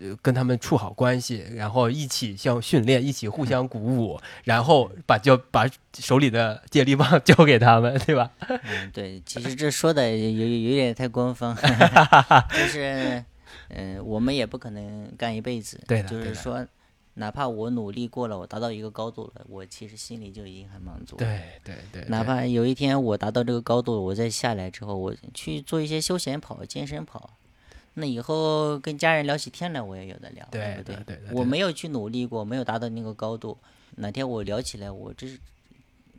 [0.00, 5.66] 呃跟他们处好关系，然后一起相训练，一起互相鼓舞，然后把交把
[5.98, 8.30] 手里的接力棒交给他们，对吧？
[8.48, 11.56] 嗯，对，其实这说的有有有点太官方，
[12.50, 13.24] 就是，
[13.68, 15.80] 嗯、我们也不可能干一辈子。
[15.86, 16.66] 对的就是说，
[17.14, 21.16] 哪怕我努力过了，我达到一个高度了，我其实心里就已经很满足。。
[21.16, 27.30] 对对对，哪对怕有一天我达到这个高度，我再下来之后，我去做一些休闲跑、健身跑，
[27.94, 30.96] 那以后跟家人聊起天来，我也有的聊，对不对？
[30.96, 33.56] 对对对我没有去努力过，没有达到那个高度，
[33.96, 35.38] 哪天我聊起来，我这是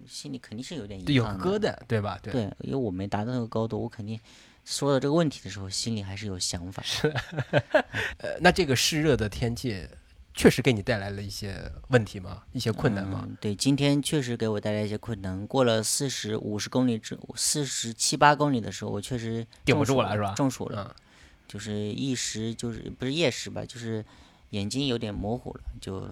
[0.07, 1.43] 心里肯定是有点有遗憾的。
[1.43, 2.17] 疙瘩，对吧？
[2.23, 4.19] 对对，因为我没达到那个高度，我肯定
[4.63, 6.83] 说到这个问题的时候，心里还是有想法。
[8.19, 9.87] 呃，那这个湿热的天气
[10.33, 12.43] 确实给你带来了一些问题吗？
[12.53, 13.25] 一些困难吗？
[13.27, 13.37] 嗯？
[13.41, 15.45] 对，今天确实给我带来一些困难。
[15.47, 21.01] 过了四十五十公里之四十七八公里的时候，我确实顶不住了是吧中暑了，嗯
[21.47, 24.03] 就是一时就是不是夜视吧，就是
[24.49, 26.09] 眼睛有点模糊了，就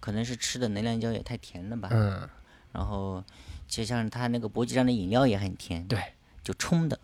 [0.00, 1.88] 可能是吃的能量胶也太甜了吧。
[1.92, 2.28] 嗯，
[2.72, 3.22] 然后
[3.68, 5.98] 就像他那个搏击上的饮料也很甜，对，
[6.42, 6.98] 就冲的，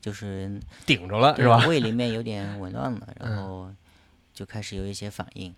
[0.00, 1.62] 就是顶着了对是吧？
[1.64, 3.72] 嗯胃里面有点紊乱了，然后
[4.32, 5.54] 就开始有一些反应。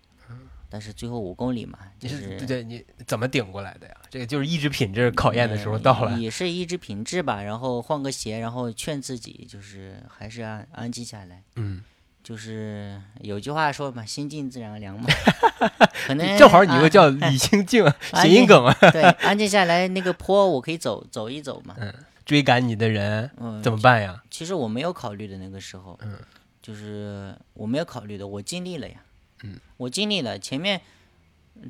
[0.73, 3.93] 但是最后五公里嘛，就你是是对对，你怎么顶过来的呀？
[4.09, 6.13] 这个就是意志品质考验的时候到了。
[6.13, 7.43] 呃也是意志品质吧。
[7.43, 11.43] 然后换个鞋，然后劝自己，就是还是安安静下来。
[11.57, 11.83] 嗯，
[12.23, 15.07] 就是有句话说嘛，心静自然凉嘛。
[16.07, 18.75] 可能正好你又啊叫李清静，谐音梗啊。
[18.91, 21.75] 对，安静下来，那个坡我可以走走一走嘛。
[21.79, 21.93] 嗯
[22.25, 24.23] 追赶你的人嗯，怎么办呀？
[24.31, 26.17] 其实我没有考虑的那个时候，嗯
[26.61, 28.95] 就是我没有考虑的，我尽力了呀，
[29.43, 30.81] 嗯，我尽力了，前面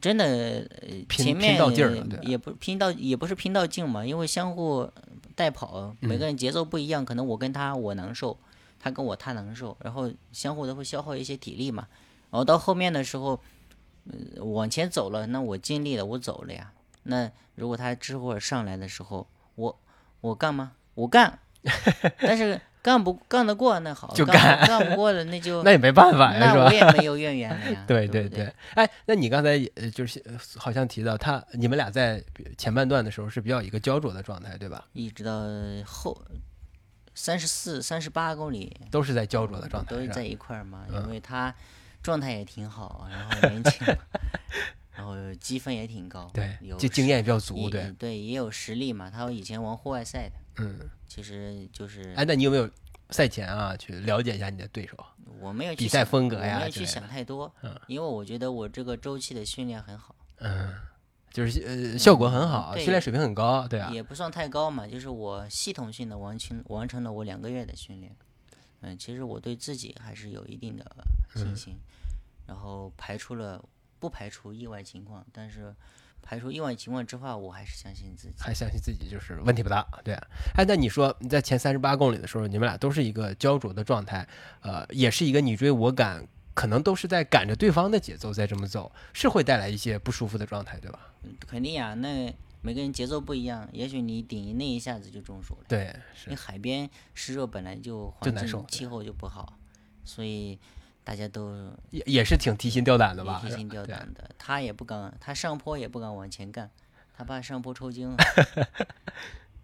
[0.02, 0.68] 真的
[1.10, 4.90] 前面到劲儿了对也不拼到也不是拼到劲嘛，因为相互
[5.36, 8.38] 带跑，每嗯个人节奏不一样，可能我跟他我难受，
[8.80, 11.88] 他跟我他难受，然后相互都会消耗一些体力嘛，
[12.32, 13.40] 然后到后面的时候，
[14.06, 16.72] 呃，往前走了，那我尽力了，我走了呀。
[17.04, 19.80] 那如果他之后上来的时候，我
[20.22, 20.74] 我干吗？
[20.96, 21.40] 我干，
[22.20, 26.72] 但是干不干得过那好，就干不干不过了那就 那也没办法呀，是吧我？
[26.72, 27.84] 也没有怨言了呀。
[27.88, 32.22] 对对对对，哎，那你刚才也呃就是呃好像提到他，你们俩在
[32.58, 34.86] 前半段的时候是比较一个焦灼的状态，对吧？
[34.93, 35.43] 一直到
[35.86, 36.22] 后
[37.15, 41.56] 三十四、三十八公里都是在焦灼的状态，都是在一块儿嘛，嗯因为他
[42.02, 43.88] 状态也挺好，然后年轻，
[44.91, 49.10] 然后积分也挺高，对，有这经验也比较足，对也，对，也有实力嘛。
[49.10, 52.70] 他以前玩户外赛的，嗯，其实就是哎，那你有没有
[53.10, 54.98] 赛前啊去了解一下你的对手？
[55.39, 60.74] 我没有比赛风格呀我没有去想太多嗯，因为我觉得我这个周期的训练很好，嗯，
[61.32, 68.16] 就是呃效果很好，训练水平很高，对啊，也不算太高嘛，就是我系统性的完成完成了我两个月的训练。
[68.82, 70.86] 嗯，其实我对自己还是有一定的
[71.36, 71.76] 嗯信心，
[72.46, 73.63] 然后排除了
[74.00, 75.74] 不排除意外情况，但是
[76.24, 78.34] 排除意外情况之外，我还是相信自己。
[78.40, 80.28] 还相信自己就是问题不大，对啊。
[80.56, 84.28] 哎，那你说你在前三十八公里的时候，你们俩都是一个焦灼的状态，
[84.62, 91.00] 呃，也是一个你追我赶，可能都是在赶着对方的节奏在这么走，是会带来一些不舒服的状态，对吧？
[91.24, 95.66] 嗯肯定呀，那每个人节奏不一样，也许你顶那一下子就中暑了。
[95.68, 99.58] 对，是因为海边湿热本来就就环难受境气候就不好，
[100.06, 100.58] 所以
[101.04, 101.56] 大家都
[101.89, 103.42] 也也是挺提心吊胆的吧？
[103.44, 104.30] 提心吊胆的。
[104.38, 106.70] 他也不敢，他上坡也不敢往前干，
[107.16, 108.10] 他怕上坡抽筋。
[108.16, 108.18] 了。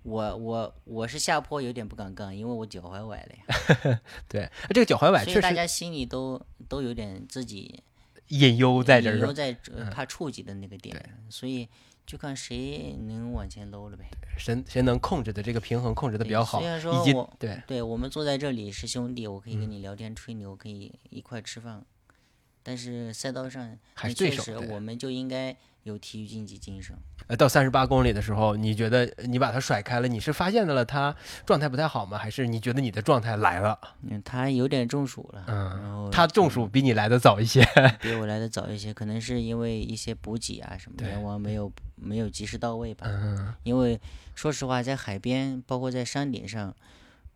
[0.04, 7.84] 我我我是下坡有点不敢干，因为我脚踝崴了呀， 对，这个脚踝崴所以确实大家心里都都有点自己
[8.30, 10.98] 隐忧在这儿，隐忧在呃怕触及的那个点，
[11.30, 11.68] 所以
[12.10, 14.10] 就看谁能往前搂了呗。
[14.36, 17.62] 谁谁能控制的这个平衡控制的比较好，虽然以及说我对。
[17.68, 19.60] 对我们坐在这里是兄弟，我可以嗯。
[19.60, 21.86] 跟你聊天吹牛，可以一块吃饭，
[22.64, 24.56] 但是赛道上还是那确实对。
[24.56, 26.96] 手我们就应该有体育竞技精神。
[27.28, 31.16] 呃，到三十八公里的时候，你觉得你把他甩开了，你是发现了他
[31.46, 32.18] 状态不太好吗？
[32.18, 33.80] 还是你觉得你的状态来了？
[34.02, 37.64] 嗯，他有点中暑了，然嗯，后他中暑比你来的早一些。
[38.02, 43.06] 比我来的早一些，可能是因为一些补给啊什么的，我没有没有及时到位吧。
[43.08, 44.00] 嗯，因为
[44.36, 46.76] 说实话，在海边，包括在山顶上，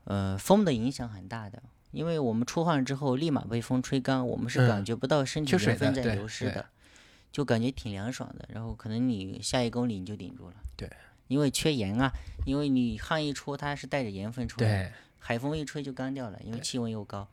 [0.05, 1.61] 呃，风的影响很大的。
[1.91, 6.65] 因为我们出汗之后立马被风吹干，我们是感嗯觉不到身体缺水分在流失的，
[7.33, 8.47] 就感觉挺凉爽的。
[8.53, 10.89] 然后可能你下一公里你就顶住了，对，
[11.27, 12.13] 因为缺盐啊，
[12.45, 17.27] 因为你汗一出，它是带着盐分出来的，对，海风一吹就干掉了，因为气温又高，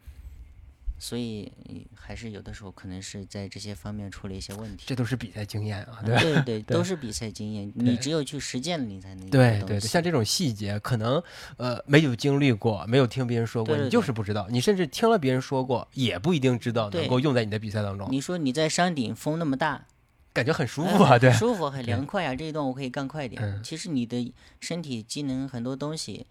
[1.01, 4.85] 所以嗯还是有的时候可能是在这些方面出了一些问题。
[4.87, 6.43] 这都是比赛经验啊，嗯对吧？
[6.45, 11.21] 对对， 都是比赛经验，你只有去实践了，你才能对对对，像这种细节，可能
[11.57, 14.47] 呃没有经历过，没有听别人说过，你就是不知道。
[14.51, 19.87] 你甚至听了别人说过，也不一定知道能够用在你的比赛当中，你说你在山顶风那么大，
[20.33, 23.43] 感觉很舒哎服啊，对，舒服，很凉快啊，这一段我可以干快点。
[23.43, 26.27] 嗯其实你的身体机能很多东西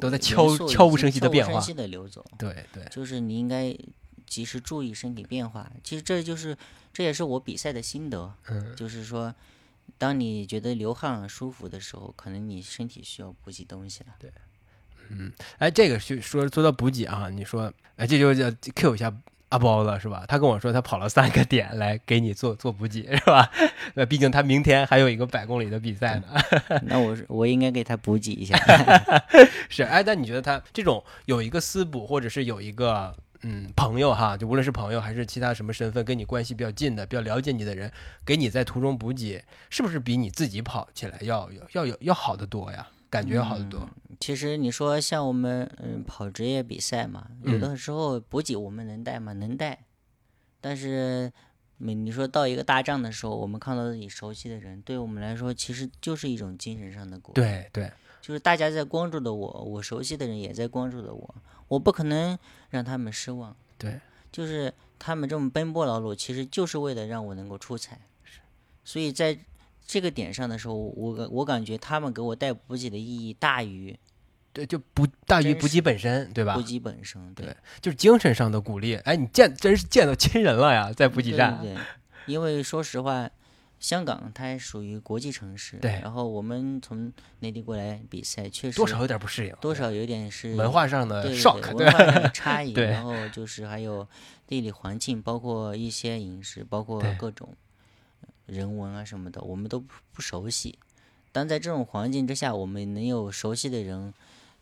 [0.00, 3.76] 都在悄悄无声息的变化声息的流走，对对，就是你应该
[4.30, 5.70] 及时注意身体变化。
[5.84, 6.56] 其实这就是
[6.94, 9.34] 这也是我比赛的心得，嗯，就是说。
[9.98, 14.14] 当你觉得流汗舒服的时候，可能你身体需要补给东西了。
[14.20, 14.30] 对，
[15.08, 19.12] 嗯哎，这个是说说到补给啊，你说，哎，这就叫 Q 一下
[19.48, 20.24] 阿包了是吧？
[20.28, 23.50] 他跟我说他跑了三个点来给你做做补给是吧？
[23.94, 26.28] 那，毕竟他明天还有一个百公里的比赛呢。
[26.84, 28.56] 那我是我应该给他补给一下。
[29.68, 37.90] 是，哎，但你觉得他这种有一个私补，或者是有一个嗯朋友哈，就无论是朋友还是其他什么身份，跟你关系比较近的、比较了解你的人，
[38.24, 42.88] 给你在途中补给，是不是比你自己跑起来要要要有要好得多呀？
[43.08, 43.88] 感觉要好得多。
[44.20, 49.32] 其实你说像我们嗯跑职业比赛嘛，有嗯的时候补给我们能带吗？
[49.32, 49.84] 能带，
[50.60, 51.32] 但是
[51.78, 61.34] 你你说到一个大仗的时候，我们看到自己熟悉的人，对我们来说其实就是一种精神上的鼓励。，对对，就是大家在关注的我，我熟悉的人也在关注的我，
[61.68, 63.56] 我不可能让他们失望。
[63.78, 67.98] 对，就是他们这么奔波劳碌，其实就是为了让我能够出彩。
[68.84, 69.38] 所以在
[69.86, 73.96] 这个点上的时候，我我感觉他们给我带补给的意义大于
[74.52, 76.62] 对，就不大于补给本身，对吧补？
[76.62, 77.32] 给本身。
[77.34, 78.96] 对就是精神上的鼓励。
[78.96, 81.60] 哎，你见真是见到亲人了呀，在补给对站。
[81.60, 81.82] 对对，
[82.26, 83.30] 因为说实话，
[83.80, 87.10] 香港它属于国际城市，对然后我们从
[87.40, 94.06] 内地过来比赛，确实多少有点不适应，多少有点是文化上的对对 shock，对文化上的差异， 然后就是还有
[94.46, 97.56] 地理环境，包括一些饮食，包括各种
[98.44, 100.78] 人文啊什么的，我们都不不熟悉。
[101.32, 104.12] 但在这种环境之下，我们能有熟悉的人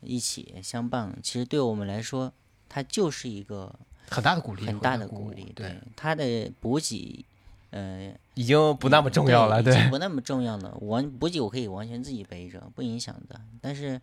[0.01, 2.33] 一起相伴，其实对我们来说，
[2.69, 3.75] 它就是一个
[4.09, 5.53] 很大的鼓励，很大的鼓励。
[5.57, 7.25] 对，它的补给，
[7.71, 10.77] 呃，已经不那么重要了，对，已经不那么重要了。
[10.83, 13.39] 完补给我可以完全自己背着，不影响的。
[13.61, 14.01] 但是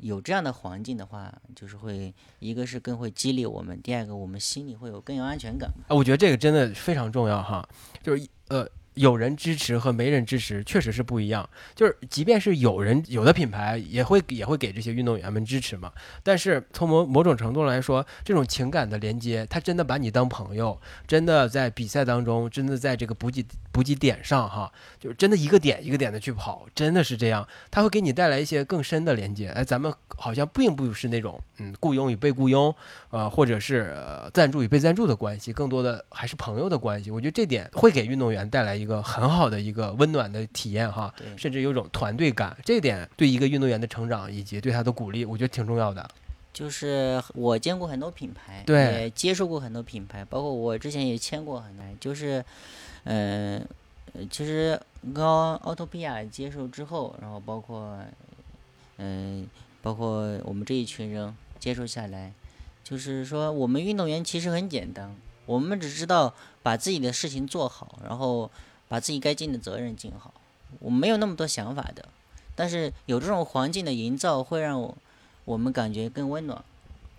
[0.00, 5.84] 有这样的环境的话，就是会一个是更会激励我们，第二个我们心里会有更有安全感嘛。
[5.88, 7.68] 啊，我觉得这个真的非常重要哈，
[8.02, 8.66] 就是呃，
[8.96, 11.48] 有人支持和没人支持确实是不一样。
[11.74, 15.92] 就是即便是有人有的品牌也会也会给这些运动员们支持嘛，
[16.22, 23.44] 但是从某某种程度来说，这种情感的连接，他真的把你当朋友，真的在比赛当中，真的在这个补给
[23.76, 29.48] 补给点上哈，就是真的一个点一个点的去跑，真的是这样，它会给你带来一些更深的连接。
[29.50, 32.74] 哎，咱们好像并不是那种嗯雇佣与被雇佣，
[33.10, 37.10] 呃，或者是、呃、赞助与被赞助的关系，更多的还是朋友的关系。
[37.10, 42.56] 我觉得这点会给运动员带来一个很好的一个温暖的体验哈，甚至有种团队感。
[42.64, 46.08] 这点对一个运动员的成长以及对他的鼓励，我觉得挺重要的。
[46.54, 52.44] 就是我见过很多品牌，对也接触过很多品牌，包括我之前也签过很多，就是，嗯、
[53.06, 53.62] 呃，
[54.28, 54.80] 其实
[55.14, 57.96] 跟奥托比亚接触之后，然后包括，
[58.96, 59.46] 嗯、
[59.80, 62.32] 包括我们这一群人接触下来，
[62.82, 65.14] 就是说我们运动员其实很简单，
[65.46, 66.34] 我们只知道
[66.64, 68.50] 把自己的事情做好，然后
[68.88, 70.34] 把自己该尽的责任尽好，
[70.80, 72.08] 我没有那么多想法的，
[72.56, 74.98] 但是有这种环境的营造，会让我
[75.44, 76.64] 我们感觉更温暖，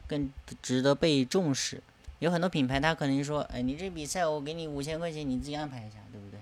[0.05, 0.29] 更
[0.61, 1.81] 值得被重视。
[2.19, 6.39] 有很多品牌，他可能说：“哎，你这比赛我给你五千块钱，你自己安排一下，对不对？”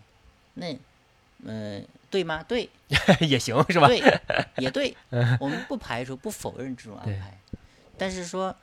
[0.55, 2.41] 那，呃，对吗？
[2.47, 2.69] 对，
[3.21, 3.87] 也行是吧？
[3.87, 4.01] 对，
[4.57, 4.95] 也对，
[5.39, 7.37] 我们不排除、不否认这种安排，
[7.97, 8.55] 但是说，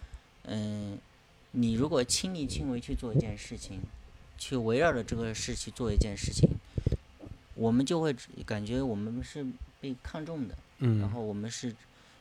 [0.44, 0.98] 嗯、
[1.50, 3.80] 你如果亲力亲为去做一件事情，
[4.38, 6.48] 去围绕着这个事去做一件事情，
[7.54, 9.44] 我们就会感觉我们是
[9.80, 11.74] 被看重的，然嗯，后我们是，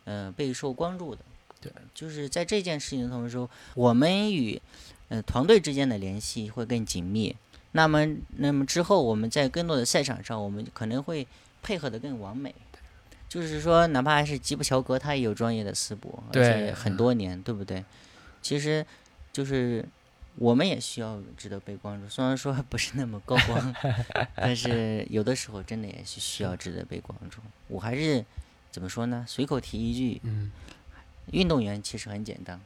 [0.03, 1.21] 呃，备受关注的。
[1.62, 4.62] 对，就是在这件事情的同时，我们与
[5.09, 7.36] 呃团队之间的联系会更紧密。
[7.74, 8.05] 那么，
[8.38, 11.26] 那么之后我们在更多的赛场上，我们可能会
[11.64, 12.53] 配合的更完美。
[13.30, 17.82] 就是说，哪怕是吉普乔格，他也有专业的私博，而且很多年，对不对？
[18.41, 18.86] 其实，
[19.32, 19.86] 就是
[20.36, 22.09] 我们也需要值得被关注。
[22.09, 23.76] 虽然说不是那么高光，
[24.36, 27.39] 但是有的时候真的也是需要值得被关注。
[27.70, 28.26] 我还是
[28.70, 29.24] 怎么说呢？
[29.26, 30.51] 随口提一句，嗯，
[31.32, 32.59] 运动员其实很简单，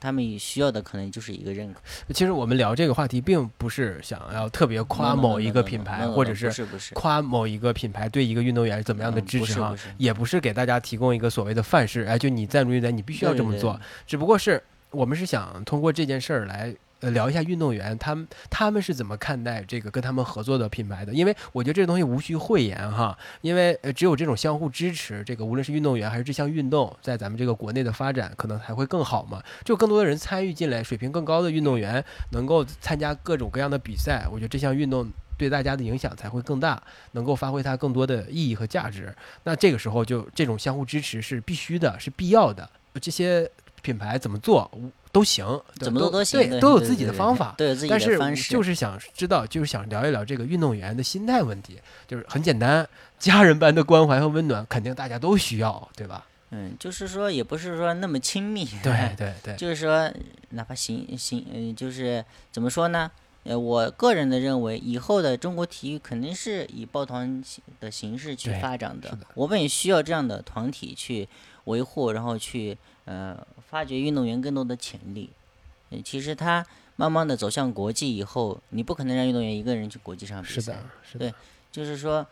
[0.00, 1.80] 他们需要的可能就是一个认可。
[2.12, 6.50] 其实我们聊这个话题，并不是想要特别夸某一个品牌或者是，
[6.94, 13.80] 夸某一个品牌对一个运动员怎么样的嗯支持哈也不是给大家提供一个所谓的范式，哎，就你赞助运动员，你必须要这么做。
[14.06, 16.74] 只不过是我们是想通过这件事儿来。
[17.00, 21.12] 呃，聊一下运动员，他们他们是怎么看待这个跟他们合作的品牌的？
[21.12, 29.42] 因为我觉得这个东西无需讳言哈，因为呃只有这种相互支持，这个无论是运动员还是这项运动，在咱们这个国内的发展可能才会更好嘛。
[29.64, 36.82] 就更多的人参与进来，水平更高的运动员能够参加各种各样的比赛，我觉得这项运动对大家的影响才会更大，
[37.12, 39.14] 能够发挥它更多的意义和价值。
[39.44, 42.68] 那这个时候就这种相互支持是必须的，是必要的。
[43.00, 43.48] 这些
[43.82, 44.70] 品牌怎么做
[45.10, 45.44] 都行，
[45.76, 47.54] 怎么做都行，对，都有自己对对对的方法。
[47.56, 48.52] 都有自己但是的方式。
[48.52, 52.86] 就是想知道，就是想聊一聊这个运动员的心态问题，就是很简单，
[53.18, 56.26] 家人般的关怀和温暖，肯定大家都需要，对吧？
[56.50, 58.64] 嗯，就是说也不是说那么亲密。
[58.82, 60.10] 对对对，就是说，
[60.50, 63.10] 哪怕行行，嗯，就是怎么说呢？
[63.44, 69.26] 呃，我个人的认为，以后的中国体育肯定是以抱团形的形式去发展的的。
[69.34, 71.26] 我们也需要这样的团体去
[71.64, 72.76] 维护，然后去
[73.06, 73.38] 呃
[73.68, 75.30] 发掘运动员更多的潜力。
[75.90, 76.66] 嗯，其实他
[76.96, 80.60] 慢慢的走向国际以后，你不可能让运动员一个人去国际上比赛。
[80.60, 81.34] 是的，是的对，
[81.70, 82.26] 就是说，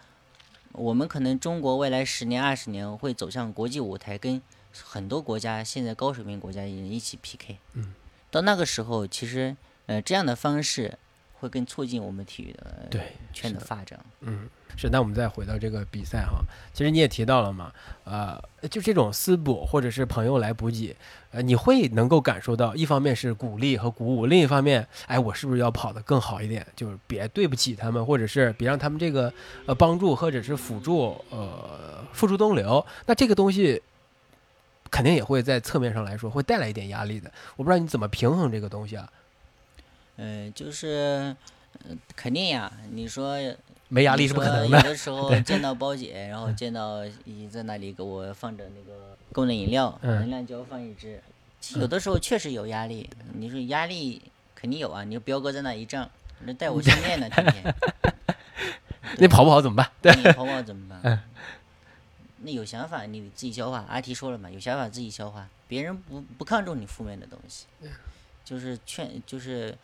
[0.73, 4.41] 我们可能中国未来十年、二十年会走向国际舞台，跟
[4.73, 7.59] 很多国家现在高水平国家一起 PK。
[7.75, 7.95] 嗯，
[8.31, 9.57] 到那个时候，其实
[9.87, 10.99] 呃这样的方式
[11.39, 13.01] 会更促进我们体育的对
[13.33, 13.99] 圈的的发展。
[14.21, 14.89] 嗯，是。
[14.91, 16.41] 那我们再回到这个比赛哈，
[16.73, 17.73] 其实你也提到了嘛，
[18.05, 20.97] 呃，就这种私补或者是朋友来补给，
[21.31, 26.67] 呃，你会能够感受到，一方面是鼓励和鼓舞，另一方面，哎，我是不是要跑得更好一点？
[26.75, 29.33] 就是别对不起他们，或者是别让他们这个
[29.67, 32.85] 呃帮助或者是辅助呃付诸东流。
[33.07, 33.83] 那这个东西。
[34.89, 39.11] 肯定也会在侧面上来说会带来一点压力的，我不知道你怎么平衡这个东西啊？
[40.17, 41.35] 嗯、就是。
[41.89, 43.37] 呃肯定呀，你说
[43.89, 44.97] 没压力是不可能的有的。
[44.97, 51.23] 时候见到包姐，然后见到你在那里给我放着那个功能饮料，嗯能量胶放一支，
[51.77, 53.09] 有的时候确实有压力。
[53.35, 54.21] 你说压力
[54.55, 56.11] 肯定有啊，你说彪哥在那一站，
[56.41, 57.75] 那带我训练呢，天天。
[59.21, 59.89] 你跑不好怎么办？
[60.03, 61.23] 对，你跑不好怎么嗯办？
[62.39, 63.85] 那有想法你自己消化。
[63.89, 67.67] 阿提说了嘛，有想法自己消化，别人不不看重你负面的东西。
[68.45, 69.77] 就是劝，就是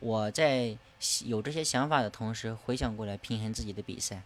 [0.00, 0.76] 我在
[1.24, 4.22] 有这些想法的同时，回想过来平衡自己的比赛，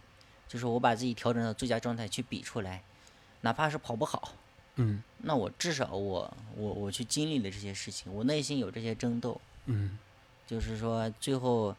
[0.47, 2.83] 就是我把自己调整到最佳状态去比出来，
[3.41, 4.33] 哪怕是跑不好，
[4.75, 9.97] 嗯那我至少我我我去经历了这些事情，我内心有这些争斗，嗯
[10.45, 11.75] 就是说最后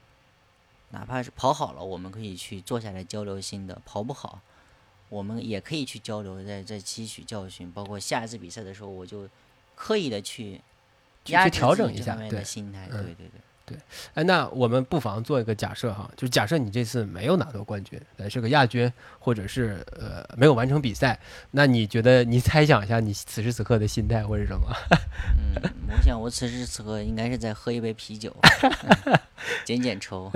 [0.90, 4.40] 哪怕是跑好了，我们可以去坐下来交流心得；跑不好，
[5.09, 7.70] 我们也可以去交流，再再吸取教训。
[7.70, 9.28] 包括下一次比赛的时候，我就
[9.74, 10.61] 刻意的去
[11.26, 12.88] 压制自己这方面整一下对的心态。
[12.88, 13.30] 对对对
[13.66, 13.76] 对，
[14.12, 21.18] 哎，那我们不妨做一个假设哈，就假设你这次没有拿到冠军，呃，是个亚军，或者是呃没有完成比赛，
[21.52, 24.66] 那你觉得你猜想一下你此时此刻的心态会是什么？
[25.56, 28.34] 嗯，我想我此时此刻应该是在喝一杯啤酒，
[29.06, 29.18] 嗯
[29.64, 30.30] 减减愁。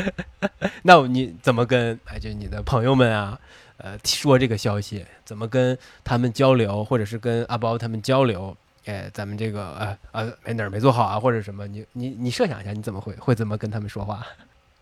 [0.84, 3.40] 那你怎么跟哎，就你的朋友们啊，
[3.78, 8.54] 呃，说这个消息，怎么跟他们交流，或者是跟阿包他们交流？
[8.84, 11.66] 哎，咱们这个呃呃，没哪儿没做好啊，或者什么？
[11.66, 14.26] 你你你设想一下，你怎么会会怎么跟他们说话？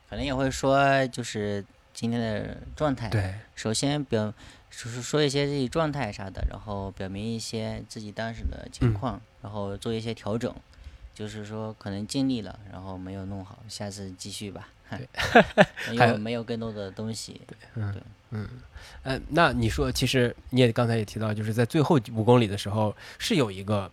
[0.09, 3.09] 可能也会说，就是今天的状态。
[3.09, 4.32] 对，首先表
[4.70, 10.55] 就是说一些自己状态啥的，然后表明一些自己当时的情嗯况，然后做一些调整。
[11.14, 14.68] 就是说可能尽力了，然后没有弄好，下次继续吧。
[15.90, 17.40] 因还有为没有更多的东西。
[17.47, 17.94] 对嗯，
[19.29, 23.91] 那你说，其实你也刚才也提到，就是在最后五公里的时候是有一个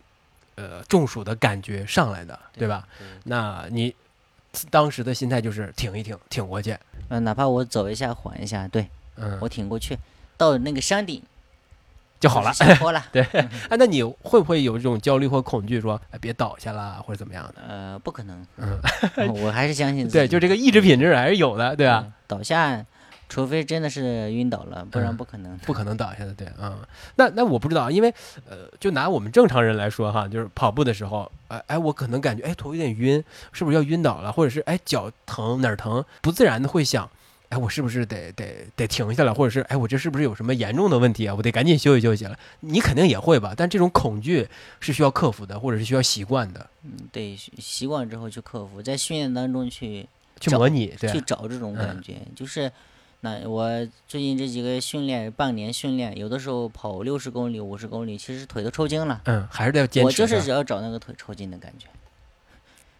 [0.56, 2.86] 呃中暑的感觉上来的，对吧？？
[2.98, 3.94] 对对那你
[4.70, 6.76] 当时的心态就是挺一挺，挺过去，
[7.08, 9.96] 呃，哪怕我走一下，缓一下，对嗯，我挺过去，
[10.36, 11.22] 到那个山顶
[12.20, 12.52] 就好了。
[12.52, 13.04] 是下坡了。
[13.12, 13.22] 对，
[13.68, 17.62] 哎，那你会不会有这种焦虑或恐惧，说哎别倒下啦，或者怎么样的？
[17.68, 18.78] 呃，不可能，嗯，
[19.42, 20.18] 我还是相信 自己。
[20.18, 22.02] 对，就这个意志品质还是有的，对吧？
[22.04, 22.84] 嗯倒下，
[23.28, 25.16] 除非真的是晕倒了，不然嗯。
[25.16, 25.56] 不可能。
[25.58, 26.78] 不可能倒下的，对，嗯，
[27.16, 28.12] 那那我不知道，因为
[28.48, 33.22] 呃，就拿我们正常人来说哈，就是跑步的时候，哎哎，我可能感觉哎头有点晕，
[33.52, 37.08] 是不是要晕倒了，或者是哎脚疼哪儿疼，不自然的会想，
[37.48, 42.38] 哎我是不是得得得停下来，或者是哎我这是不是有什么严重的问题啊，我得赶紧休息休息了。
[42.60, 44.46] 你肯定也会吧，但这种恐惧
[44.80, 50.06] 是需要克服的，或者是需要习惯的，嗯，对，习习惯之后去克服，在训练当中去
[50.40, 51.86] 去模拟，对去，找这种嗯。
[51.86, 52.70] 感觉，就是。
[53.24, 53.66] 那我
[54.06, 59.18] 最近这几个训练，半年训练，有的时候跑六十公里、五十公里，其实腿都抽筋了。
[59.24, 60.06] 嗯，还是得要坚持。
[60.06, 61.86] 我就是只要找那个腿抽筋的感觉，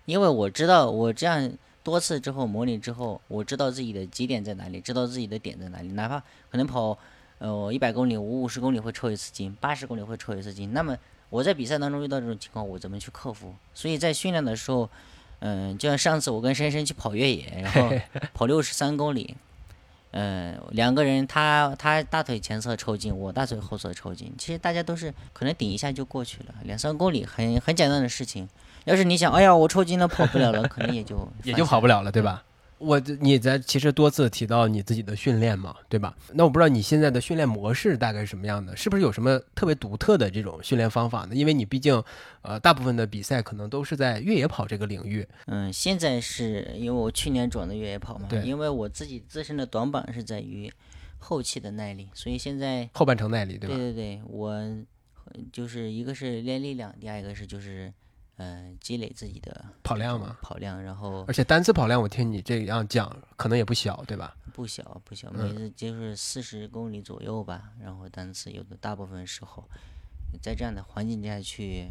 [0.07, 1.53] 因为我知道我这样
[1.83, 5.89] 多次之后模拟之后，我知道自己的极点在哪里，知道自己的点在哪里。
[5.89, 6.19] 哪怕
[6.51, 6.97] 可能跑
[7.37, 10.73] 呃一百公里，我五十公里会抽一次筋，八十公里会抽一次筋。
[10.73, 10.97] 那么
[11.29, 13.55] 我在比赛当中遇到这种情况，我怎么去克服？
[13.75, 14.89] 所以在训练的时候，
[15.41, 17.95] 嗯、就像上次我跟深深去跑越野，然后
[18.33, 19.37] 跑六十三公里。
[20.17, 24.33] 嗯，两个人他他大腿前侧抽筋，我大腿后侧抽筋。
[24.39, 28.49] 其实大家都是可能顶一下就过去了，两三公里很很简单的事情。
[28.85, 32.45] 要是你想，哎呀，我抽筋了跑不了了，可能也就也就跑不了了，对吧？
[32.79, 36.15] 我你在其实多次提到你自己的训练嘛，对吧？
[36.33, 41.35] 那我不知道你现在的训练模式大概是什么样的，是不是有什么特别独特的这种训练方法呢？
[41.35, 42.03] 因为你毕竟，
[42.43, 50.71] 呃，大部分的比赛可能都是在越野跑这个领域，嗯，现在是因为我去年转的越野跑嘛，对因为我自己自身的短板是在于
[51.19, 53.77] 后期的耐力，所以现在后半程耐力，对吧？
[53.77, 54.77] 对对对，我呃
[55.53, 57.91] 就是一个是练力量，第二一个是就是
[58.37, 64.37] 呃积累自己的跑量嘛，跑量，然后而且单次跑量，我听你这样讲，可能也不小，对吧？
[64.53, 69.69] 不小不小，嗯每次就是四十公里左右吧，然后单次有的大部分时候，
[70.41, 71.91] 在这样的环境下去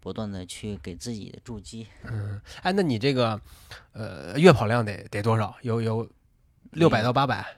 [0.00, 3.40] 不断的去给自己的筑基，嗯哎，那你这个，
[3.92, 5.56] 呃，月跑量得得多少？
[5.62, 6.06] 有有
[6.72, 7.56] 六百到八百？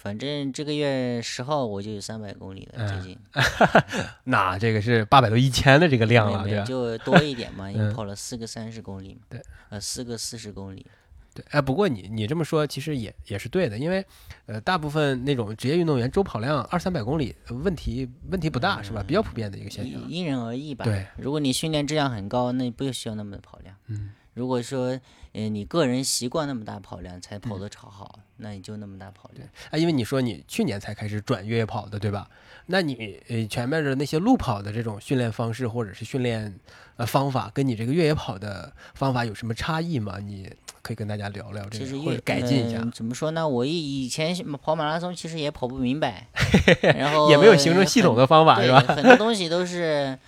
[0.00, 3.18] 反正这个月十号我就有三百公里了，嗯最近
[4.24, 10.86] 那这个是八百多一千的这个量了，对就多一点嘛， 因嗯为跑了四个三十公里嘛，对，呃，四个四十公里，
[11.34, 14.04] 对，哎，不过你你这么说其实也也是对的，因为
[14.46, 19.02] 呃，大部分那种职业运动员周跑量二三百公里，呃问题问题不大，是吧？
[19.04, 20.00] 比较普遍的一个现象。
[20.02, 20.84] 因因人而异吧。
[20.84, 23.74] 对，如果你训练质量很高，那不需要那么的跑量。
[23.88, 24.98] 嗯，如果说
[25.32, 29.46] 呃你个人习惯那么大跑量才嗯跑得超好，那你就那么大跑量。
[29.70, 32.28] 啊，因为你说你去年才开始转越野跑的，对吧？
[32.66, 36.58] 那你呃前面的那些路跑的这种训练方式或者是训练
[36.96, 40.18] 呃方法，跟你这个越野跑的方法有什么差异吗？
[40.18, 40.50] 你
[40.82, 42.90] 可以跟大家聊聊这个，其实或者改进一下嗯。
[42.92, 43.46] 怎么说呢？
[43.46, 46.28] 我以以前跑马拉松其实也跑不明白，
[46.82, 48.80] 然后也没有形成系统的方法，是吧？
[48.80, 50.18] 很多东西都是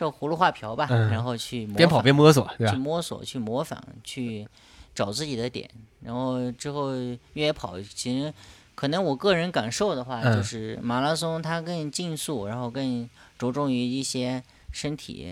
[0.00, 2.78] 照葫芦画瓢吧，嗯然后去模边跑仿边摸索，对去吧？
[2.78, 4.48] 摸索、去模仿、去
[4.94, 5.68] 找自己的点，
[6.02, 8.32] 然后之后越野跑，其实
[8.74, 14.42] 可能我个人感受的话，嗯就是马拉松它更竞速，然后更着重于一些
[14.72, 15.26] 身体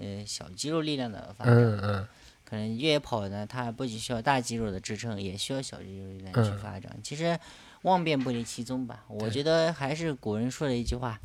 [0.00, 1.54] 呃小肌肉力量的发展。
[1.54, 2.08] 嗯嗯
[2.48, 6.96] 可能越野跑呢，它不仅需要大肌肉的支撑，也需要小肌肉力量去嗯发展。
[7.02, 7.36] 其实
[7.82, 11.20] 万变不离其宗吧，我觉得还是古人说的一句话：“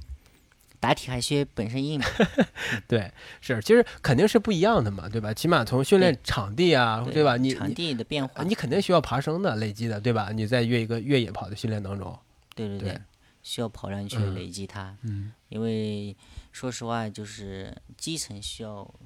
[0.81, 2.05] 打铁还需本身硬嘛。
[2.89, 3.09] 对，
[3.39, 5.33] 是，其实肯定是不一样的嘛，对吧？
[5.33, 7.37] 起码从训练场地啊，对吧？
[7.37, 10.31] 你场地的变化，你你肯定需要爬升的累积的，对吧？
[10.33, 12.17] 你在越一个越野跑的训练当中，
[12.55, 13.01] 对对对对，
[13.43, 14.97] 需要跑量去嗯累积它。
[15.03, 16.17] 嗯，因为
[16.51, 18.99] 说实话，就是基层需要，就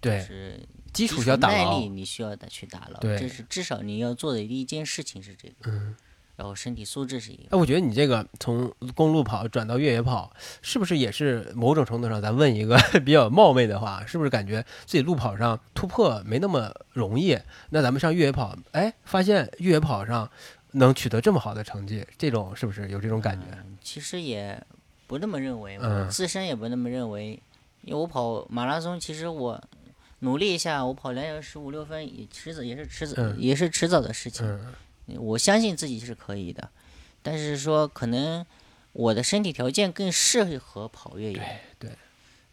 [0.00, 0.60] 对，是
[0.92, 2.98] 基础需要打牢耐力，，你需要的去打牢。
[2.98, 5.70] 对这是至少你要做的第一件事情是这个。
[5.70, 5.94] 嗯。
[6.40, 7.42] 然后身体素质是一个。
[7.50, 10.32] 哎，我觉得你这个从公路跑转到越野跑，
[10.62, 17.38] 是不是也是某种程度上，咱问一个 比较冒昧的话，是不是感觉自己路跑上突破没那么容易？
[17.68, 20.30] 那咱们上越野跑，哎，发现越野跑上
[20.72, 23.44] 能取得这么好的成绩，这种是不是有这种感觉？
[23.52, 24.58] 嗯其实也
[25.06, 25.78] 不那么认为，
[26.08, 27.38] 自身也不那么认为，
[27.82, 29.62] 因为我跑马拉松，其实我
[30.20, 34.58] 努力一下，我跑两小时五六分，也迟早也是迟早、嗯也是迟早的事情。
[35.12, 36.70] 嗯我相信自己是可以的，
[37.22, 38.44] 但是说可能
[38.92, 41.90] 我的身体条件更适合跑越野，对，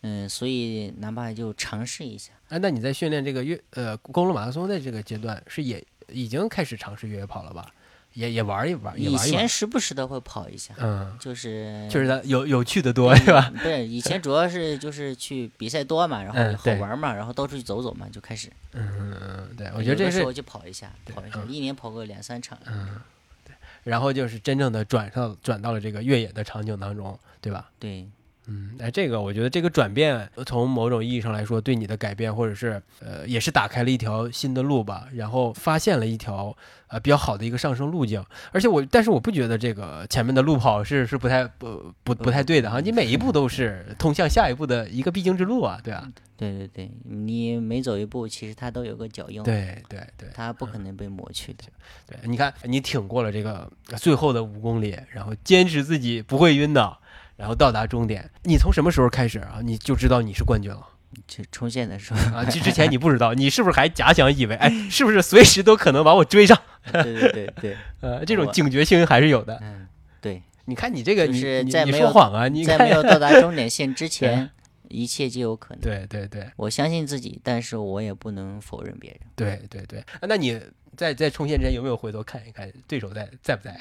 [0.02, 2.34] 嗯，所以哪怕就尝试一下。
[2.50, 7.74] 哎，那你在训练这个越呃公路马拉松的这个阶段，是也已经开始尝试越野跑了吧？
[8.18, 13.52] 也也玩一玩，以玩一玩前，时不时的会跑一下，嗯，就是确实它有有趣的多，是吧？
[13.62, 18.50] 不是以前主要是就是去比赛多嘛，然后好嗯对玩嘛，然后到处去走走嘛，就开始。
[18.74, 22.58] 嗯嗯，对，我觉得这时候就跑一下，跑一下，嗯一年跑个两三场。
[22.66, 23.00] 嗯，
[23.46, 23.54] 对
[23.84, 27.70] 然后就是真正的转上转到了这个越野的场景当中，对吧？
[27.78, 28.08] 对，
[28.48, 36.56] 嗯，哎，这个我觉得这个转变，从某种意义上来说，对你的改变，或者是呃，也是打开了一条新的路吧，然后发现了一条
[36.88, 38.24] 呃比较好的一个上升路径。
[38.52, 46.10] 而且我，但是我不觉得这个前面的路跑是是不太不不不太对的哈，你每一步都是通向下一步的一个必经之路啊，对吧？
[46.38, 51.64] 对对对，你每走一步，其实它都有个脚印，对对对它不可能被抹去的。
[52.06, 57.02] 对，你看你挺过了这个最后的五公里，然后坚持自己不会晕倒，
[57.38, 58.30] 然后到达终点。
[58.44, 59.60] 你从什么时候开始啊？
[59.64, 60.86] 你就知道你是冠军了？
[61.26, 66.62] 就冲线的时候，啊，这之前你 不知道，你是不是还假想以为，哎，是不是随时都可能把我追上？
[66.92, 69.58] 对对对对，呃，这种警觉性还是有的。
[69.62, 69.88] 嗯，
[70.20, 72.48] 对，你看你这个，就你在没有说谎啊！
[72.50, 74.50] 你在没，有到达终点线之 前，
[74.90, 75.82] 一切皆有可能。
[75.82, 79.20] 对对对我相信自己，但是我也不能否认别人。
[79.36, 80.00] 对对对。
[80.00, 80.62] 啊那你
[80.96, 83.78] 在在冲线之前有没有回头看一看对手在在不在？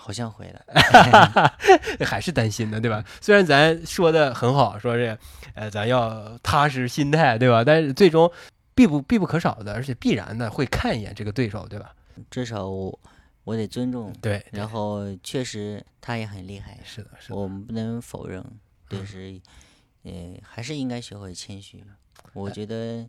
[0.00, 0.64] 好像回了，
[2.04, 3.04] 还是担心的，对吧？
[3.20, 5.16] 虽然咱说的很好，说这
[5.54, 7.62] 呃咱要踏实心态，对吧？
[7.62, 8.30] 但是最终
[8.74, 11.94] 必不必不可少的，而且必然的会看一眼这个对手，对吧？
[12.30, 12.98] 至少我
[13.44, 14.12] 我得尊重。
[14.22, 17.36] 对，然后确实他也很厉害，是的，是的。
[17.36, 18.42] 我们不能否认，
[18.88, 19.38] 就是，
[20.04, 21.84] 呃，还是应该学会谦虚。
[22.32, 23.06] 我觉得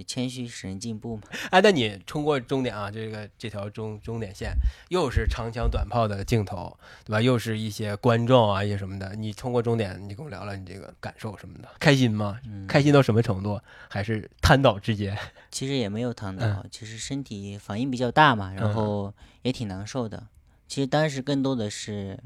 [0.00, 1.24] 也谦虚使人进步嘛。
[1.50, 4.52] 哎，那你冲过终点啊，这个这条终终点线，
[4.88, 7.20] 又是长枪短炮的镜头，对吧？
[7.20, 9.14] 又是一些观众啊，一些什么的。
[9.14, 12.40] 你冲过终点，你跟我聊聊你这个感受什么的，开心吗？
[12.46, 13.60] 嗯，开心到什么程度？
[13.88, 15.16] 还是瘫倒之间？
[15.52, 20.26] 其实也没有躺嗯倒，其实身体反应比较大嘛，然后也挺难受的。
[20.66, 22.18] 其实当时更多的是，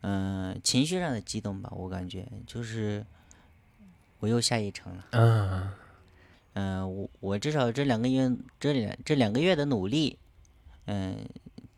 [0.00, 3.04] 嗯、情绪上的激动吧，我感觉就是
[4.20, 5.04] 我又下一城了。
[5.10, 5.70] 嗯
[6.60, 8.28] 嗯、我我至少这两个月，
[8.58, 10.18] 这两这两个月的努力，
[10.86, 11.24] 嗯、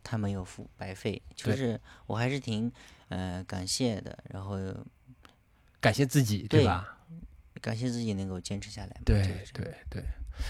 [0.03, 2.73] 他没有付白费，就对是我还是挺
[3.09, 4.57] 呃感谢的，然后
[5.81, 6.97] 感谢自己，对对吧？
[7.61, 9.03] 感谢自己能够坚持下来嘛。
[9.05, 9.23] 对
[9.53, 10.03] 对对。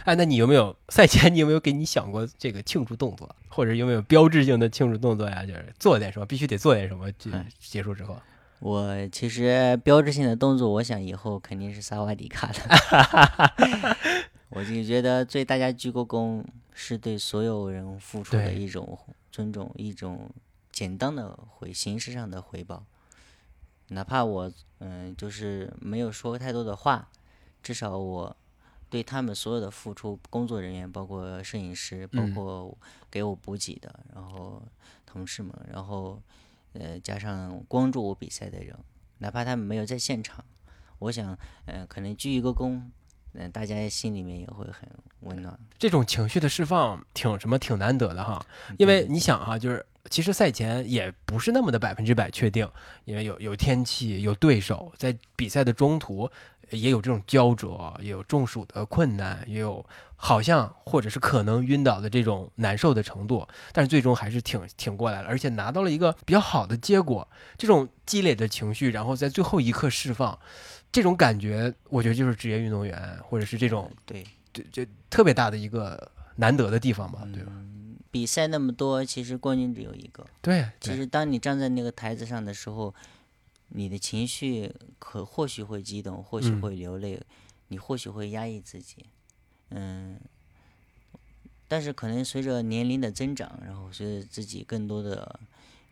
[0.05, 1.35] 哎，那你有没有赛前？
[1.35, 5.45] 你有没有给你想过这个庆祝动作，或者有没有标志性的庆祝动作呀？
[5.45, 8.16] 就是做点什么，必须得做点什么，就哎结束之后。
[8.61, 13.96] 我其实标志性的动作，我想以后肯定是萨瓦迪卡的。
[14.50, 18.98] 我就觉得对大家鞠个躬，是对所有人付出的一种
[19.32, 20.28] 尊重，一种
[20.70, 22.84] 简单的回形式上的回报。
[23.88, 27.08] 哪怕我嗯、就是没有说太多的话，
[27.62, 28.36] 至少我
[28.88, 32.76] 对他们所有的付出，工作人员，包括摄影师，包嗯括
[33.11, 34.62] 给我补给的，然后
[35.06, 36.20] 同事们，然后
[36.72, 38.76] 呃加上关注我比赛的人，
[39.18, 40.44] 哪怕他们没有在现场，
[40.98, 42.80] 我想呃可能鞠一个躬，
[43.32, 44.88] 嗯、大家心里面也会很
[45.20, 45.58] 温暖。
[45.78, 48.44] 这种情绪的释放挺什么挺难得的哈，
[48.78, 52.68] 因为你想哈，就是其实赛前也不是那么的百分之百确定，
[53.04, 56.30] 因为有有天气，有对手，在比赛的中途
[56.70, 59.84] 也有这种焦灼，也有中暑的困难，也有
[60.16, 67.26] 好像或者是可能晕倒的这种难受的程度，但是最终还是挺挺过来了，而且拿到了一个比较好的结果。
[67.56, 70.38] 这种积累的情绪，然后在最后一刻释放，
[70.92, 77.52] 这种感觉，我觉得就是职业运动员或者是这种对，对就特别大的一个难得的地方吧，对吧？
[77.54, 80.26] 嗯，比赛那么多，其实冠军只有一个。
[80.40, 82.94] 对，对其实当你站在那个台子上的时候，
[83.70, 86.60] 你的情绪可或许会激动，或许嗯。
[86.60, 87.20] 会流泪，
[87.68, 89.06] 你或许会压抑自己，
[89.70, 90.20] 嗯。
[91.66, 95.38] 但是可能随着年龄的增长，然后随着自己更多的，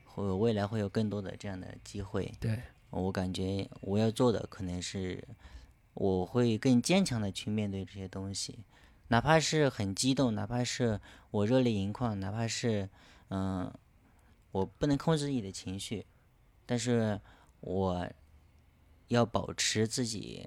[0.04, 2.60] 会未来会有更多的这样的机会，对，
[2.90, 5.22] 我感觉我要做的可能是，
[5.94, 8.58] 我会更坚强的去面对这些东西，
[9.06, 11.00] 哪怕是很激动，哪怕是
[11.30, 12.90] 我热泪盈眶，哪怕是
[13.28, 13.72] 嗯、
[14.50, 16.04] 我不能控制自己的情绪，
[16.66, 17.20] 但是
[17.61, 18.06] 我
[19.09, 20.46] 要保持自己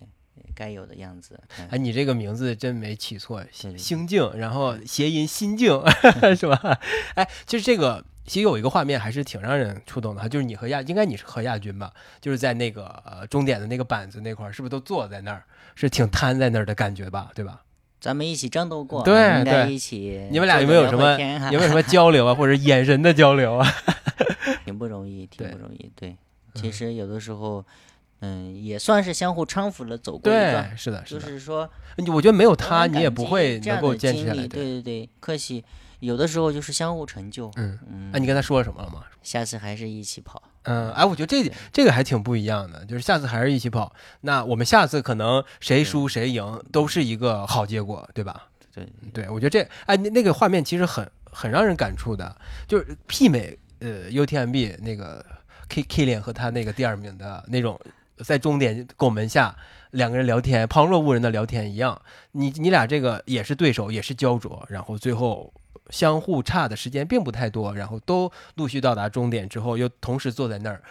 [0.56, 1.40] 该有的样子。
[1.60, 5.82] 嗯哎，你这个名字真没起错，对对心境，然后谐音心境，
[6.38, 6.80] 是吧？
[7.16, 11.92] 哎，其实这个其实有一个画面还是挺让人触动的哈，就是你和亚，应该你是和亚军吧？
[12.20, 15.44] 就是在那个呃终点的那个板子那块儿，是不是都坐在那儿，
[15.76, 17.32] 是挺瘫在那儿的感觉吧？
[17.36, 17.64] 对吧？
[18.00, 21.12] 咱们一起战斗过，对对一起你们俩有没有什么
[21.52, 23.68] 有没有什么交流啊，或者眼神的交流啊？
[24.66, 25.92] 挺不容易，挺不容易。
[25.96, 26.18] 对，
[26.54, 27.64] 其实有的时候，
[28.20, 30.70] 嗯，也算是相互搀扶了走过一段。
[30.70, 31.28] 对，是的，是的就。
[31.28, 31.70] 是说，
[32.14, 33.96] 我觉得没有他，你也不会能够。
[33.96, 34.48] 坚持下来。
[34.48, 35.64] 对对对，客气
[36.00, 37.50] 有的时候就是相互成就。
[37.56, 39.04] 嗯，嗯，那你跟他说了什么了吗？
[39.24, 40.42] 下次还是一起跑。
[40.64, 43.94] 嗯，哎，我觉得这这个还挺不一样的，就是下次还是一起跑。
[44.22, 48.48] 那我们下次可能谁输谁赢都是一个好结果，对吧？
[48.74, 52.36] 对，对，我觉得这哎那那个画面其实很很让人感触的，
[52.68, 55.26] 就是媲美呃 UTMB 那个
[55.72, 57.80] K K 脸和他那个第二名的那种
[58.26, 59.56] 在终点拱门下
[59.92, 62.00] 两个人聊天，旁若无人的聊天一样。
[62.34, 65.54] 你你俩这个也是对手，也是焦灼，然后最后
[65.90, 70.84] 相互差的时间并不太多，然后都陆续到达终点之后，又同时坐在那儿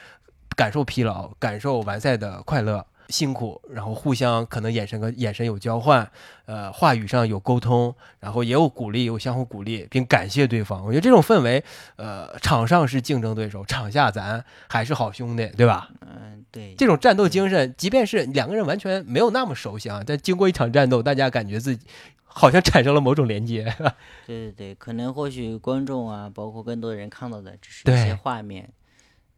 [0.56, 2.86] 感受疲劳，感受完赛的快乐。
[3.10, 6.08] 辛苦，然后互相可能眼神和眼神有交换，
[6.46, 10.84] 呃，话语上有沟通，然后也有鼓励，有相互鼓励，并感谢对方。
[10.84, 11.62] 我觉得这种氛围，
[11.96, 15.90] 呃，场上是竞争对手，场下咱还是好兄弟，对吧？
[16.00, 21.86] 嗯，对，这种战斗精神，即便是两个人完全没有那么熟悉啊，但经过一场战斗，大家感觉自己
[22.24, 23.64] 好像产生了某种连接。
[24.26, 28.70] 对对对，可能或许观众啊，包括更多人看到的只是一些画面。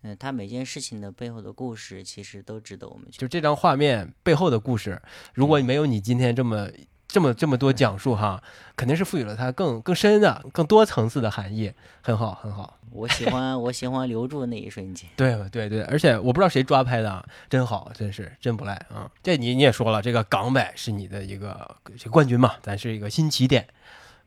[0.03, 5.01] 嗯，他每件事情的背后的故事，其实都值得我们去就这张画面背后的故事，
[5.35, 6.69] 如果没有你今天这么
[7.07, 8.43] 这么这么多讲述哈，
[8.75, 11.73] 肯定是赋予了它更更深的、更多层次的含义。
[12.01, 12.79] 很好，很好。
[12.91, 15.09] 我喜欢，我喜欢留住那一瞬间。
[15.17, 19.11] 对对对，而且我不知道谁抓拍的啊，真好，真是真不赖啊！
[19.23, 23.67] 这你你也说了，这个港百是你的一个这冠军嘛，咱是一个新起点。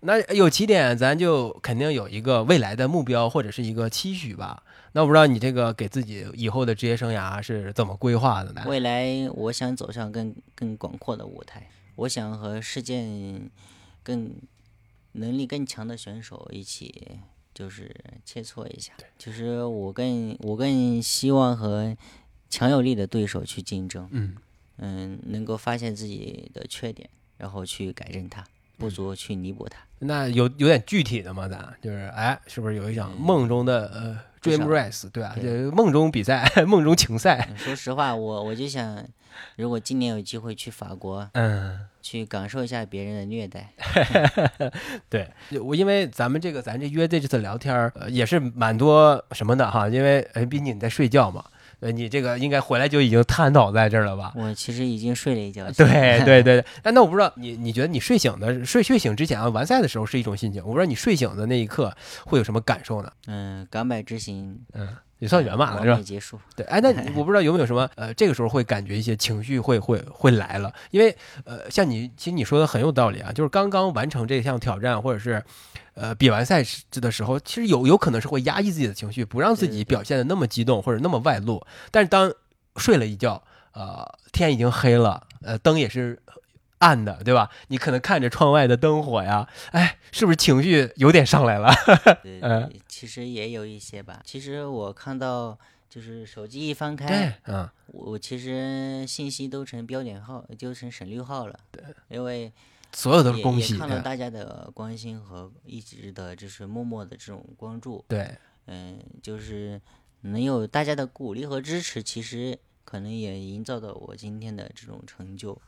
[0.02, 4.64] 那有起点，咱就肯定有一个未来的目标或者是一个期许吧。
[4.96, 8.64] 那我不知道你这个给自己以后的职业生涯是怎么规划的呢？
[8.66, 13.06] 未来我想走上更更广阔的舞台，我想和世界
[14.02, 14.34] 更
[15.12, 17.20] 能力更强的选手一起，
[17.54, 17.94] 就是
[18.24, 18.94] 切磋一下。
[19.18, 21.94] 就是我更我更希望和
[22.50, 24.38] 强有力的对手去竞争，嗯
[24.78, 28.46] 嗯，能够发现自己的缺点，然后去改正它，
[28.78, 29.80] 不足去弥补它。
[30.00, 31.50] 那有有点具体的吗？
[31.50, 35.36] 咱就是哎，是不是有一场梦中的呃至 dream race 对吧？
[35.76, 37.48] 梦中比赛， 梦中情赛。
[37.52, 39.04] 嗯说实话，我我就想，
[39.58, 43.70] 如果今年有机会去法国，嗯，去感受一下别人的虐待
[45.10, 45.30] 对，
[45.62, 51.44] 我因为咱们这个咱这约这次聊天儿、呃、也是蛮多什么的哈，因为哎毕竟你在睡觉嘛，
[51.80, 54.34] 呃你这个应该回来就已经瘫倒在这儿了吧？
[54.36, 55.70] 我其实已经睡了一觉。
[55.72, 61.96] 对对对，但那我不知道你你觉得你睡醒的睡睡醒之前啊，完赛的时候是一种心情，我不知道你睡醒的那一刻
[62.26, 63.12] 会有什么感受呢？
[63.28, 64.88] 嗯，港版之行嗯，
[65.26, 66.00] 也算圆满了是吧？
[66.04, 66.40] 结束。
[66.56, 71.16] 对，哎，那 我不知道有没有什么呃，这个时候会感觉一些情绪会会会来了，因为
[71.46, 75.44] 呃，像你其实你说的很有道理啊，就是刚刚完成这项挑战，或者是
[75.96, 82.32] 呃比完赛时的时候，其实有有可能是会压抑自己的情绪，不让自己表现的那么激动或者那么外露，但是当
[82.78, 83.42] 睡了一觉，
[83.74, 86.20] 呃，天已经黑了，呃，灯也是。
[86.86, 87.50] 暗的，对吧？
[87.70, 91.74] 你可能看着窗外的灯火呀，哎，是不是情绪有点上来了？
[92.22, 94.22] 对嗯对，其实也有一些吧。
[94.24, 95.58] 其实我看到，
[95.90, 101.60] 就是手机一翻对开，，嗯，我其实信息都成标点号，就成省略号了。
[101.72, 102.52] 对，因为
[102.94, 108.06] 所有都是也恭喜，也看到大家的关心和一直的就是默默的这种关注。
[108.08, 108.30] 对，
[108.68, 109.82] 嗯，就是
[110.22, 115.60] 能有大家的鼓励和支持，其实可能也营造到我今天的这种成就，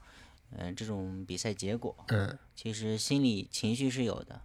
[0.56, 1.96] 嗯、这种比赛结果。
[2.10, 4.42] 嗯其实心里情绪是有的，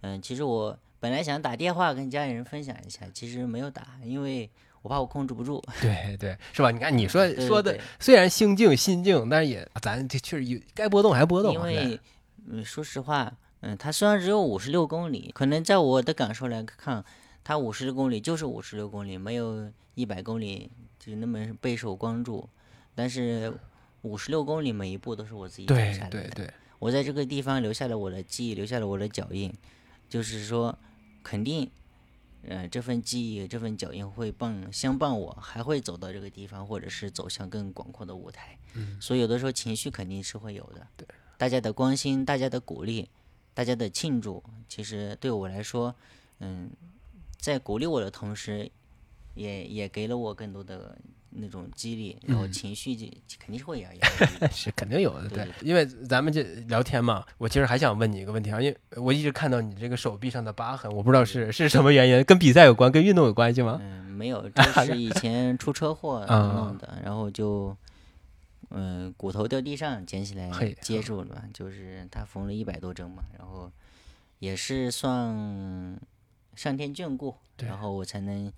[0.00, 4.50] 嗯，其实我本来想打电话跟家里人分享一下，其实没有打，因为
[4.82, 5.62] 我怕我控制不住。
[5.80, 6.72] 对对，是吧？
[6.72, 11.70] 你看你说 对说的虽然心静心静，但是也咱这确实有该波动还波动啊。
[11.70, 12.00] 因为，
[12.48, 17.04] 嗯，说实话，嗯，它虽然只有五十六公里，可能在我的感受来看，
[17.44, 22.48] 它五十六公里就是五十六公里，没有一百公里就那么备受关注。
[22.96, 23.52] 但是
[24.02, 29.52] 五十六公里每一步都是我自己走下来的，对对，我在这个地方留下了我的记忆，留下了我的脚印，
[30.08, 30.76] 就是说，
[31.22, 31.70] 肯定，
[32.48, 38.58] 呃，这份记忆、这份脚印会伴相伴我，还会走到这个地方，或者是走向更广阔的舞台。
[38.74, 40.86] 嗯所以有的时候情绪肯定是会有的。
[40.96, 41.06] 对，
[41.38, 43.08] 大家的关心、大家的鼓励、
[43.54, 45.94] 大家的庆祝，其实对我来说，
[46.40, 46.70] 嗯，
[47.38, 48.70] 在鼓励我的同时，
[49.34, 50.98] 也也给了我更多的
[51.34, 53.06] 那种激励，然后嗯情绪就
[53.38, 54.48] 肯定是会有 压力。
[54.52, 55.44] 是肯定有的，对。
[55.44, 63.78] 对，因为咱们这聊天嘛，我其实还想问你一个问题啊，因为我一直看到你这个手臂上的疤痕，我不知道是是什么原因，跟比赛有关，跟运动有关系吗？
[63.82, 66.52] 嗯，没有，这是以前出车祸 啊。
[66.54, 67.76] 弄的，然后就，
[68.70, 73.70] 嗯、骨头掉地上捡起来接住了，就是他缝了一百多针嘛，然后
[74.38, 75.98] 也是算
[76.54, 78.52] 上天眷顾，然后我才能，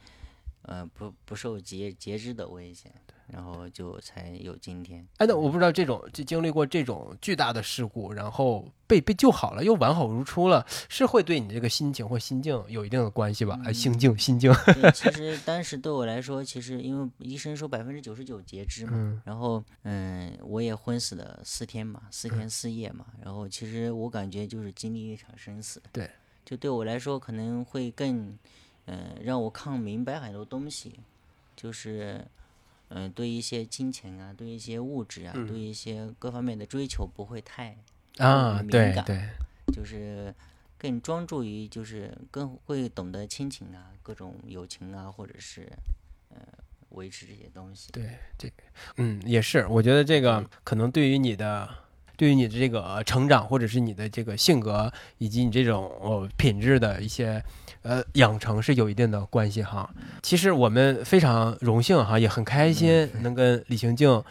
[0.64, 2.90] 呃，不不受截截肢的危险，
[3.28, 5.06] 然后就才有今天。
[5.18, 13.60] 哎，那我不知道这种就经历过这种巨大的事故，然后被被救好了，又完好如初了，是会对你这个心情或心境有一定的关系吧？
[13.64, 26.10] 哎，心境心境，对，其 实当时对我来说，其实因为医生说百分之九十九截肢嘛，嗯然后嗯，我也昏死了四天嘛，四天四夜嘛，然后其实我感觉就是经历一场生死，对，
[26.44, 28.38] 就对我来说可能会更
[28.86, 31.00] 嗯、让我看明白很多东西，
[31.56, 32.24] 就是
[32.88, 37.76] 嗯、对一些金钱啊，对一些物质啊，对一些各方面的追求不会太
[38.18, 39.16] 啊，敏感对。
[39.16, 39.28] 对，
[39.72, 40.32] 就是
[40.78, 45.72] 更专注于，就是更会懂得亲情啊，各种友情啊，或者是
[46.28, 46.36] 呃
[46.90, 47.90] 维持这些东西。
[47.90, 48.54] 对，这个，
[48.96, 51.68] 嗯，也是，我觉得这个可能对于你的，
[52.16, 57.42] 对于你的这个成长，或者是你的这个性格，以及你这种呃品质的一些
[57.82, 59.88] 呃养成是有一定的关系哈。
[60.22, 64.22] 其实我们非常荣幸哈，也很开心能跟李行静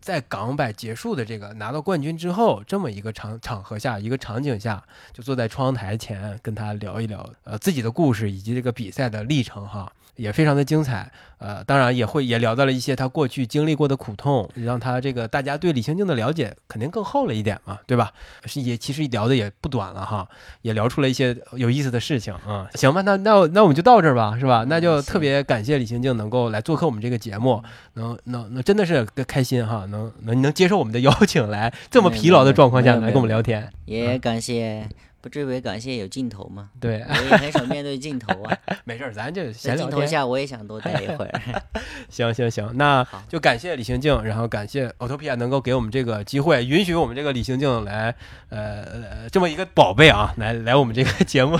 [0.00, 4.82] 在港百结束的这个拿到冠军之后，这么一个场场合下，一个场景下，
[5.12, 9.92] 就坐在窗台前跟他聊一聊呃自己的故事以及这个比赛的历程哈。
[10.20, 18.12] 也非常的精彩，呃，当然也会也聊到了一些他过去经历过的苦痛，让他这个大家对李行静的了解肯定更厚了一点嘛，对吧？
[18.44, 20.28] 是也其实聊的也不短了哈，
[20.60, 24.66] 也聊出了一些有意思的事情啊、行吧，那那那我们就到这儿吧，是吧？
[24.68, 27.62] 那就特别感谢李行静能够来做客我们这个节目，
[27.94, 34.86] 能能能真的是开心哈，能能能接受我们的邀请来这么疲劳的状况下来跟我们聊天，也感谢，
[35.20, 39.90] 不至于感谢有镜头吗，对，我也很少面对镜头啊， 没事儿，咱就在闲聊天。
[39.90, 41.62] 镜头下我也想多待一会儿。
[42.08, 48.14] 行行行，那好就感谢李行静，然后感谢 Autopia 能够给我们这个机会，允许我们这个李行静来，
[48.48, 51.58] 呃，呃这么一个宝贝啊，来来我们这个节目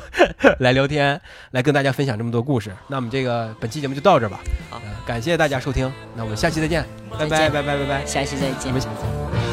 [0.59, 2.75] 来聊天，来跟大家分享这么多故事。
[2.89, 4.41] 那我们这个本期节目就到这儿吧，
[4.71, 8.07] 好呃感谢大家收听，那我们下期再见，拜拜拜拜拜拜。
[8.07, 8.73] 下期再见我。
[8.73, 9.50] 们